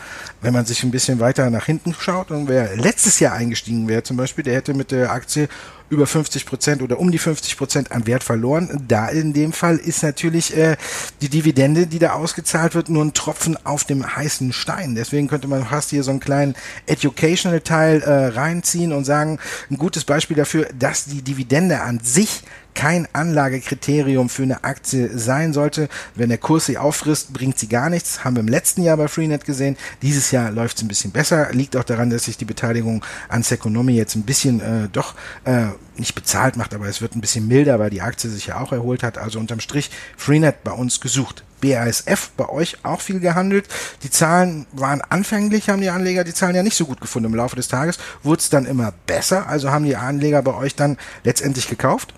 Wenn 0.41 0.53
man 0.53 0.65
sich 0.65 0.83
ein 0.83 0.91
bisschen 0.91 1.19
weiter 1.19 1.49
nach 1.49 1.65
hinten 1.65 1.93
schaut 1.97 2.31
und 2.31 2.47
wer 2.47 2.75
letztes 2.75 3.19
Jahr 3.19 3.33
eingestiegen 3.33 3.87
wäre 3.87 4.03
zum 4.03 4.17
Beispiel, 4.17 4.43
der 4.43 4.55
hätte 4.55 4.73
mit 4.73 4.91
der 4.91 5.11
Aktie 5.11 5.49
über 5.89 6.05
50 6.05 6.45
Prozent 6.45 6.81
oder 6.81 6.99
um 6.99 7.11
die 7.11 7.17
50 7.17 7.57
Prozent 7.57 7.91
an 7.91 8.05
Wert 8.05 8.23
verloren. 8.23 8.85
Da 8.87 9.07
in 9.07 9.33
dem 9.33 9.53
Fall 9.53 9.77
ist 9.77 10.03
natürlich 10.03 10.55
äh, 10.55 10.77
die 11.21 11.29
Dividende, 11.29 11.87
die 11.87 11.99
da 11.99 12.11
ausgezahlt 12.11 12.75
wird, 12.75 12.89
nur 12.89 13.03
ein 13.03 13.13
Tropfen 13.13 13.57
auf 13.65 13.83
dem 13.83 14.15
heißen 14.15 14.53
Stein. 14.53 14.95
Deswegen 14.95 15.27
könnte 15.27 15.47
man 15.47 15.65
fast 15.65 15.89
hier 15.89 16.03
so 16.03 16.11
einen 16.11 16.19
kleinen 16.19 16.55
Educational 16.85 17.61
Teil 17.61 18.01
äh, 18.01 18.27
reinziehen 18.27 18.93
und 18.93 19.05
sagen, 19.05 19.39
ein 19.69 19.77
gutes 19.77 20.05
Beispiel 20.05 20.37
dafür, 20.37 20.67
dass 20.77 21.05
die 21.05 21.21
Dividende 21.21 21.81
an 21.81 21.99
sich 22.01 22.43
kein 22.73 23.07
Anlagekriterium 23.13 24.29
für 24.29 24.43
eine 24.43 24.63
Aktie 24.63 25.17
sein 25.17 25.53
sollte. 25.53 25.89
Wenn 26.15 26.29
der 26.29 26.37
Kurs 26.37 26.65
sie 26.65 26.77
auffrisst, 26.77 27.33
bringt 27.33 27.59
sie 27.59 27.67
gar 27.67 27.89
nichts. 27.89 28.23
Haben 28.23 28.35
wir 28.35 28.41
im 28.41 28.47
letzten 28.47 28.83
Jahr 28.83 28.97
bei 28.97 29.07
Freenet 29.07 29.45
gesehen. 29.45 29.77
Dieses 30.01 30.31
Jahr 30.31 30.51
läuft 30.51 30.77
es 30.77 30.83
ein 30.83 30.87
bisschen 30.87 31.11
besser. 31.11 31.51
Liegt 31.51 31.75
auch 31.75 31.83
daran, 31.83 32.09
dass 32.09 32.25
sich 32.25 32.37
die 32.37 32.45
Beteiligung 32.45 33.03
an 33.27 33.43
Seconomy 33.43 33.93
jetzt 33.93 34.15
ein 34.15 34.23
bisschen 34.23 34.61
äh, 34.61 34.87
doch 34.91 35.15
äh, 35.43 35.67
nicht 35.97 36.15
bezahlt 36.15 36.55
macht, 36.55 36.73
aber 36.73 36.87
es 36.87 37.01
wird 37.01 37.15
ein 37.15 37.21
bisschen 37.21 37.47
milder, 37.47 37.79
weil 37.79 37.89
die 37.89 38.01
Aktie 38.01 38.29
sich 38.29 38.47
ja 38.47 38.59
auch 38.59 38.71
erholt 38.71 39.03
hat. 39.03 39.17
Also 39.17 39.39
unterm 39.39 39.59
Strich 39.59 39.91
Freenet 40.17 40.63
bei 40.63 40.71
uns 40.71 41.01
gesucht. 41.01 41.43
BASF 41.61 42.31
bei 42.37 42.47
euch 42.47 42.77
auch 42.83 43.01
viel 43.01 43.19
gehandelt. 43.19 43.67
Die 44.03 44.09
Zahlen 44.09 44.65
waren 44.71 45.01
anfänglich, 45.01 45.69
haben 45.69 45.81
die 45.81 45.89
Anleger 45.89 46.23
die 46.23 46.33
Zahlen 46.33 46.55
ja 46.55 46.63
nicht 46.63 46.77
so 46.77 46.85
gut 46.85 47.01
gefunden. 47.01 47.31
Im 47.31 47.35
Laufe 47.35 47.55
des 47.55 47.67
Tages 47.67 47.97
wurde 48.23 48.39
es 48.39 48.49
dann 48.49 48.65
immer 48.65 48.93
besser. 49.05 49.47
Also 49.47 49.71
haben 49.71 49.85
die 49.85 49.95
Anleger 49.95 50.41
bei 50.41 50.53
euch 50.53 50.75
dann 50.75 50.97
letztendlich 51.23 51.67
gekauft? 51.67 52.13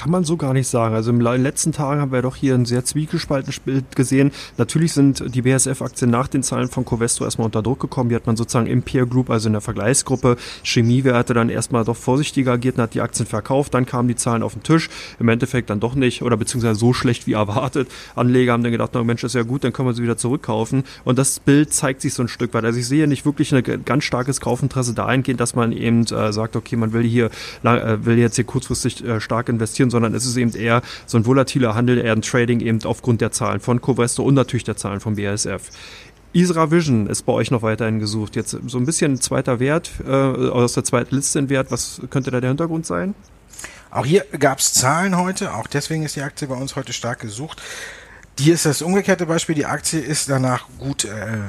Kann 0.00 0.12
man 0.12 0.24
so 0.24 0.38
gar 0.38 0.54
nicht 0.54 0.66
sagen. 0.66 0.94
Also 0.94 1.10
im 1.10 1.20
letzten 1.20 1.72
Tagen 1.72 2.00
haben 2.00 2.10
wir 2.10 2.22
doch 2.22 2.34
hier 2.34 2.54
ein 2.54 2.64
sehr 2.64 2.86
zwiegespaltenes 2.86 3.60
Bild 3.60 3.94
gesehen. 3.94 4.30
Natürlich 4.56 4.94
sind 4.94 5.22
die 5.34 5.42
BSF-Aktien 5.42 6.10
nach 6.10 6.26
den 6.26 6.42
Zahlen 6.42 6.68
von 6.68 6.86
Covestro 6.86 7.26
erstmal 7.26 7.44
unter 7.44 7.62
Druck 7.62 7.80
gekommen. 7.80 8.08
Die 8.08 8.14
hat 8.14 8.26
man 8.26 8.34
sozusagen 8.34 8.66
im 8.66 8.82
Peer 8.82 9.04
Group, 9.04 9.28
also 9.28 9.50
in 9.50 9.52
der 9.52 9.60
Vergleichsgruppe 9.60 10.38
Chemiewerte 10.62 11.34
dann 11.34 11.50
erstmal 11.50 11.84
doch 11.84 11.98
vorsichtiger 11.98 12.52
agiert 12.52 12.76
und 12.76 12.84
hat 12.84 12.94
die 12.94 13.02
Aktien 13.02 13.26
verkauft. 13.26 13.74
Dann 13.74 13.84
kamen 13.84 14.08
die 14.08 14.16
Zahlen 14.16 14.42
auf 14.42 14.54
den 14.54 14.62
Tisch. 14.62 14.88
Im 15.18 15.28
Endeffekt 15.28 15.68
dann 15.68 15.80
doch 15.80 15.94
nicht 15.94 16.22
oder 16.22 16.38
beziehungsweise 16.38 16.80
so 16.80 16.94
schlecht 16.94 17.26
wie 17.26 17.34
erwartet. 17.34 17.90
Anleger 18.16 18.54
haben 18.54 18.62
dann 18.62 18.72
gedacht, 18.72 18.92
na 18.94 19.04
Mensch, 19.04 19.22
ist 19.22 19.34
ja 19.34 19.42
gut, 19.42 19.64
dann 19.64 19.74
können 19.74 19.88
wir 19.88 19.92
sie 19.92 20.02
wieder 20.02 20.16
zurückkaufen. 20.16 20.84
Und 21.04 21.18
das 21.18 21.40
Bild 21.40 21.74
zeigt 21.74 22.00
sich 22.00 22.14
so 22.14 22.22
ein 22.22 22.28
Stück 22.28 22.54
weit. 22.54 22.64
Also 22.64 22.78
ich 22.78 22.88
sehe 22.88 23.06
nicht 23.06 23.26
wirklich 23.26 23.54
ein 23.54 23.84
ganz 23.84 24.04
starkes 24.04 24.40
Kaufinteresse 24.40 24.94
dahingehend, 24.94 25.40
dass 25.40 25.54
man 25.54 25.72
eben 25.72 26.06
äh, 26.06 26.32
sagt, 26.32 26.56
okay, 26.56 26.76
man 26.76 26.94
will 26.94 27.02
hier, 27.02 27.26
äh, 27.64 27.98
will 28.00 28.16
jetzt 28.16 28.36
hier 28.36 28.44
kurzfristig 28.44 29.04
äh, 29.04 29.20
stark 29.20 29.50
investieren 29.50 29.89
sondern 29.90 30.14
es 30.14 30.26
ist 30.26 30.36
eben 30.36 30.54
eher 30.54 30.82
so 31.06 31.18
ein 31.18 31.26
volatiler 31.26 31.74
Handel, 31.74 31.98
eher 31.98 32.12
ein 32.12 32.22
Trading 32.22 32.60
eben 32.60 32.82
aufgrund 32.84 33.20
der 33.20 33.32
Zahlen 33.32 33.60
von 33.60 33.80
Covestro 33.80 34.22
und 34.22 34.34
natürlich 34.34 34.64
der 34.64 34.76
Zahlen 34.76 35.00
von 35.00 35.16
BASF. 35.16 35.70
Isra 36.32 36.70
Vision 36.70 37.08
ist 37.08 37.22
bei 37.22 37.32
euch 37.32 37.50
noch 37.50 37.62
weiterhin 37.62 37.98
gesucht. 37.98 38.36
Jetzt 38.36 38.56
so 38.66 38.78
ein 38.78 38.86
bisschen 38.86 39.20
zweiter 39.20 39.58
Wert, 39.58 39.90
äh, 40.06 40.10
aus 40.10 40.74
der 40.74 40.84
zweiten 40.84 41.16
Liste 41.16 41.40
in 41.40 41.48
Wert. 41.48 41.72
Was 41.72 42.00
könnte 42.10 42.30
da 42.30 42.40
der 42.40 42.50
Hintergrund 42.50 42.86
sein? 42.86 43.14
Auch 43.90 44.06
hier 44.06 44.24
gab 44.38 44.60
es 44.60 44.72
Zahlen 44.72 45.16
heute, 45.18 45.52
auch 45.54 45.66
deswegen 45.66 46.04
ist 46.04 46.14
die 46.14 46.22
Aktie 46.22 46.46
bei 46.46 46.54
uns 46.54 46.76
heute 46.76 46.92
stark 46.92 47.18
gesucht. 47.18 47.60
Hier 48.38 48.54
ist 48.54 48.64
das 48.64 48.80
umgekehrte 48.80 49.26
Beispiel. 49.26 49.54
Die 49.54 49.66
Aktie 49.66 50.00
ist 50.00 50.30
danach 50.30 50.66
gut 50.78 51.04
äh, 51.04 51.08
äh, 51.08 51.46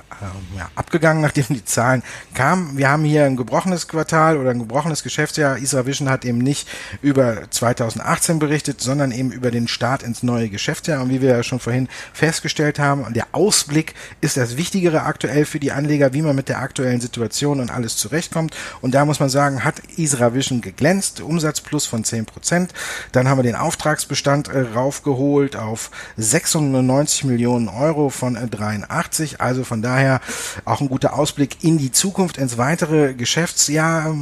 ja, 0.58 0.70
abgegangen, 0.76 1.22
nachdem 1.22 1.46
die 1.50 1.64
Zahlen 1.64 2.04
kamen. 2.34 2.78
Wir 2.78 2.90
haben 2.90 3.06
hier 3.06 3.24
ein 3.24 3.38
gebrochenes 3.38 3.88
Quartal 3.88 4.38
oder 4.38 4.50
ein 4.50 4.60
gebrochenes 4.60 5.02
Geschäftsjahr. 5.02 5.58
Isra 5.58 5.86
Vision 5.86 6.10
hat 6.10 6.26
eben 6.26 6.40
nicht 6.40 6.68
über 7.02 7.50
2018 7.50 8.40
berichtet, 8.40 8.82
sondern 8.82 9.12
eben 9.12 9.32
über 9.32 9.52
den 9.52 9.70
Start 9.70 10.04
ins 10.04 10.22
neue 10.22 10.50
Geschäftsjahr. 10.50 11.02
Und 11.02 11.10
wie 11.12 11.22
wir 11.22 11.30
ja 11.30 11.44
schon 11.44 11.62
vorhin 11.62 11.88
festgestellt 12.12 12.78
haben, 12.78 13.14
der 13.14 13.28
Ausblick 13.32 13.96
ist 14.20 14.36
das 14.36 14.58
Wichtigere 14.58 15.04
aktuell 15.04 15.46
für 15.46 15.62
die 15.62 15.72
Anleger, 15.72 16.14
wie 16.14 16.22
man 16.22 16.36
mit 16.36 16.50
der 16.50 16.60
aktuellen 16.60 17.00
Situation 17.00 17.62
und 17.62 17.72
alles 17.72 17.96
zurechtkommt. 17.96 18.54
Und 18.82 18.94
da 18.96 19.06
muss 19.06 19.22
man 19.22 19.30
sagen, 19.30 19.64
hat 19.64 19.82
Isra 19.96 20.34
Vision 20.34 20.60
geglänzt. 20.60 21.22
Umsatz 21.22 21.62
plus 21.62 21.86
von 21.86 22.04
10 22.04 22.26
Prozent. 22.26 22.74
Dann 23.14 23.30
haben 23.30 23.38
wir 23.38 23.44
den 23.44 23.56
Auftragsbestand 23.56 24.50
äh, 24.50 24.62
raufgeholt 24.74 25.56
auf 25.56 25.90
600 26.18 26.71
90 26.72 27.26
Millionen 27.26 27.68
Euro 27.68 28.10
von 28.10 28.36
83. 28.36 29.42
Also 29.42 29.64
von 29.64 29.82
daher 29.82 30.22
auch 30.66 30.82
ein 30.82 30.90
guter 30.90 31.14
Ausblick 31.14 31.64
in 31.64 31.78
die 31.78 31.92
Zukunft, 31.92 32.38
ins 32.38 32.58
weitere 32.58 33.14
Geschäftsjahr. 33.14 34.16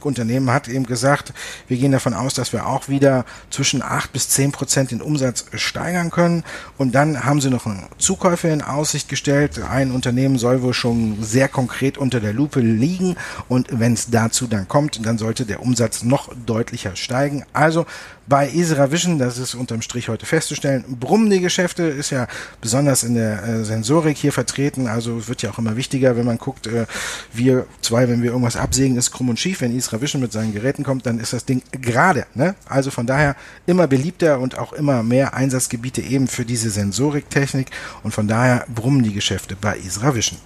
Unternehmen 0.00 0.50
hat 0.50 0.68
eben 0.68 0.84
gesagt, 0.84 1.32
wir 1.68 1.78
gehen 1.78 1.92
davon 1.92 2.12
aus, 2.12 2.34
dass 2.34 2.52
wir 2.52 2.66
auch 2.66 2.88
wieder 2.88 3.24
zwischen 3.50 3.82
8 3.82 4.12
bis 4.12 4.28
10 4.28 4.52
Prozent 4.52 4.90
den 4.90 5.00
Umsatz 5.00 5.46
steigern 5.54 6.10
können. 6.10 6.44
Und 6.76 6.94
dann 6.94 7.24
haben 7.24 7.40
sie 7.40 7.50
noch 7.50 7.66
Zukäufe 7.96 8.48
in 8.48 8.62
Aussicht 8.62 9.08
gestellt. 9.08 9.60
Ein 9.62 9.90
Unternehmen 9.90 10.38
soll 10.38 10.62
wohl 10.62 10.74
schon 10.74 11.22
sehr 11.22 11.48
konkret 11.48 11.96
unter 11.96 12.20
der 12.20 12.34
Lupe 12.34 12.60
liegen. 12.60 13.16
Und 13.48 13.68
wenn 13.70 13.94
es 13.94 14.10
dazu 14.10 14.46
dann 14.46 14.68
kommt, 14.68 15.04
dann 15.06 15.18
sollte 15.18 15.46
der 15.46 15.62
Umsatz 15.62 16.02
noch 16.02 16.30
deutlicher 16.44 16.94
steigen. 16.94 17.44
Also 17.54 17.86
bei 18.26 18.48
Isra 18.48 18.90
Vision, 18.90 19.18
das 19.18 19.38
ist 19.38 19.54
unterm 19.54 19.82
Strich 19.82 20.08
heute 20.08 20.26
festzustellen, 20.26 20.84
brummen 20.88 21.30
die 21.30 21.40
Geschäfte, 21.40 21.84
ist 21.84 22.10
ja 22.10 22.26
besonders 22.60 23.02
in 23.02 23.14
der 23.14 23.42
äh, 23.42 23.64
Sensorik 23.64 24.16
hier 24.16 24.32
vertreten. 24.32 24.86
Also 24.86 25.28
wird 25.28 25.42
ja 25.42 25.50
auch 25.50 25.58
immer 25.58 25.76
wichtiger, 25.76 26.16
wenn 26.16 26.24
man 26.24 26.38
guckt, 26.38 26.66
äh, 26.66 26.86
wir 27.32 27.66
zwei, 27.82 28.08
wenn 28.08 28.22
wir 28.22 28.30
irgendwas 28.30 28.56
absägen, 28.56 28.96
ist 28.96 29.10
krumm 29.10 29.28
und 29.28 29.38
schief 29.38 29.60
wenn 29.60 29.76
Isra 29.76 30.00
Vision 30.00 30.22
mit 30.22 30.32
seinen 30.32 30.52
Geräten 30.52 30.84
kommt, 30.84 31.06
dann 31.06 31.18
ist 31.18 31.32
das 31.32 31.44
Ding 31.44 31.62
gerade. 31.70 32.26
Ne? 32.34 32.54
Also 32.68 32.90
von 32.90 33.06
daher 33.06 33.36
immer 33.66 33.86
beliebter 33.86 34.40
und 34.40 34.58
auch 34.58 34.72
immer 34.72 35.02
mehr 35.02 35.34
Einsatzgebiete 35.34 36.00
eben 36.00 36.28
für 36.28 36.44
diese 36.44 36.70
Sensoriktechnik 36.70 37.70
und 38.02 38.12
von 38.12 38.28
daher 38.28 38.64
brummen 38.74 39.02
die 39.02 39.12
Geschäfte 39.12 39.56
bei 39.56 39.76
Isra 39.78 40.14
Vision. 40.14 40.38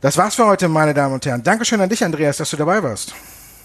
Das 0.00 0.16
war's 0.16 0.36
für 0.36 0.46
heute, 0.46 0.68
meine 0.68 0.94
Damen 0.94 1.14
und 1.14 1.26
Herren. 1.26 1.42
Dankeschön 1.42 1.80
an 1.80 1.88
dich, 1.88 2.04
Andreas, 2.04 2.36
dass 2.36 2.50
du 2.50 2.56
dabei 2.56 2.82
warst. 2.82 3.14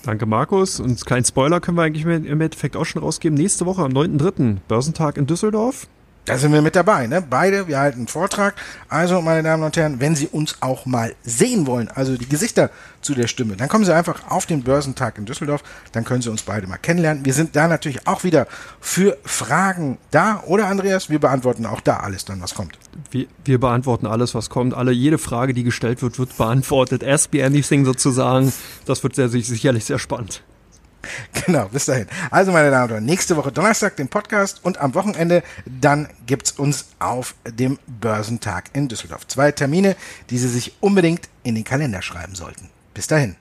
Danke, 0.04 0.26
Markus. 0.26 0.82
Und 0.82 1.06
kleinen 1.06 1.24
Spoiler 1.24 1.62
können 1.62 1.78
wir 1.78 1.84
eigentlich 1.84 2.06
im 2.06 2.42
Endeffekt 2.42 2.76
auch 2.76 2.86
schon 2.86 3.02
rausgeben. 3.02 3.38
Nächste 3.38 3.66
Woche 3.66 3.84
am 3.84 3.94
9.3. 3.94 4.58
Börsentag 4.68 5.18
in 5.18 5.28
Düsseldorf. 5.28 5.88
Da 6.26 6.38
sind 6.38 6.54
wir 6.54 6.62
mit 6.62 6.76
dabei, 6.76 7.08
ne? 7.08 7.22
Beide, 7.22 7.68
wir 7.68 7.80
halten 7.80 8.00
einen 8.00 8.08
Vortrag. 8.08 8.56
Also, 8.88 9.22
meine 9.22 9.44
Damen 9.44 9.62
und 9.64 9.76
Herren, 9.76 10.00
wenn 10.00 10.16
Sie 10.16 10.28
uns 10.28 10.56
auch 10.62 10.86
mal 10.86 11.14
sehen 11.26 11.68
wollen, 11.68 11.90
also 11.90 12.16
die 12.16 12.30
Gesichter 12.30 12.70
zu 13.02 13.14
der 13.14 13.28
Stimme, 13.28 13.58
dann 13.58 13.68
kommen 13.68 13.84
Sie 13.84 13.94
einfach 13.94 14.32
auf 14.32 14.46
den 14.46 14.64
Börsentag 14.64 15.18
in 15.18 15.26
Düsseldorf, 15.26 15.64
dann 15.92 16.06
können 16.06 16.22
Sie 16.22 16.30
uns 16.30 16.44
beide 16.44 16.66
mal 16.66 16.78
kennenlernen. 16.78 17.26
Wir 17.26 17.34
sind 17.34 17.58
da 17.58 17.68
natürlich 17.68 18.08
auch 18.08 18.24
wieder 18.24 18.48
für 18.80 19.18
Fragen 19.26 19.98
da, 20.12 20.42
oder 20.48 20.68
Andreas? 20.68 21.10
Wir 21.10 21.20
beantworten 21.20 21.66
auch 21.66 21.82
da 21.82 21.98
alles 21.98 22.24
dann, 22.24 22.42
was 22.42 22.56
kommt. 22.56 22.78
Wir, 23.12 23.28
wir 23.44 23.60
beantworten 23.60 24.08
alles, 24.08 24.34
was 24.34 24.50
kommt. 24.50 24.74
Alle, 24.74 24.94
jede 24.94 25.18
Frage, 25.18 25.54
die 25.54 25.64
gestellt 25.64 26.02
wird, 26.02 26.20
wird 26.20 26.38
beantwortet. 26.38 27.04
Ask 27.04 27.34
me 27.34 27.44
anything 27.44 27.84
sozusagen. 27.84 28.54
Das 28.86 29.04
wird 29.04 29.16
sehr, 29.16 29.28
sicherlich 29.28 29.84
sehr 29.84 30.00
spannend. 30.00 30.42
Genau, 31.46 31.68
bis 31.68 31.86
dahin. 31.86 32.08
Also, 32.32 32.52
meine 32.52 32.72
Damen 32.72 32.84
und 32.86 32.90
Herren, 32.92 33.06
nächste 33.06 33.36
Woche 33.36 33.52
Donnerstag 33.52 33.98
den 33.98 34.08
Podcast 34.08 34.64
und 34.64 34.80
am 34.80 34.94
Wochenende 34.96 35.44
dann 35.66 36.10
gibt's 36.26 36.52
uns 36.52 36.86
auf 37.00 37.36
dem 37.46 37.80
Börsentag 37.88 38.70
in 38.74 38.88
Düsseldorf. 38.88 39.28
Zwei 39.28 39.52
Termine, 39.52 39.96
die 40.30 40.38
Sie 40.38 40.48
sich 40.48 40.74
unbedingt 40.80 41.30
in 41.44 41.56
den 41.56 41.64
Kalender 41.64 42.02
schreiben 42.02 42.36
sollten. 42.36 42.70
Bis 42.94 43.08
dahin. 43.08 43.36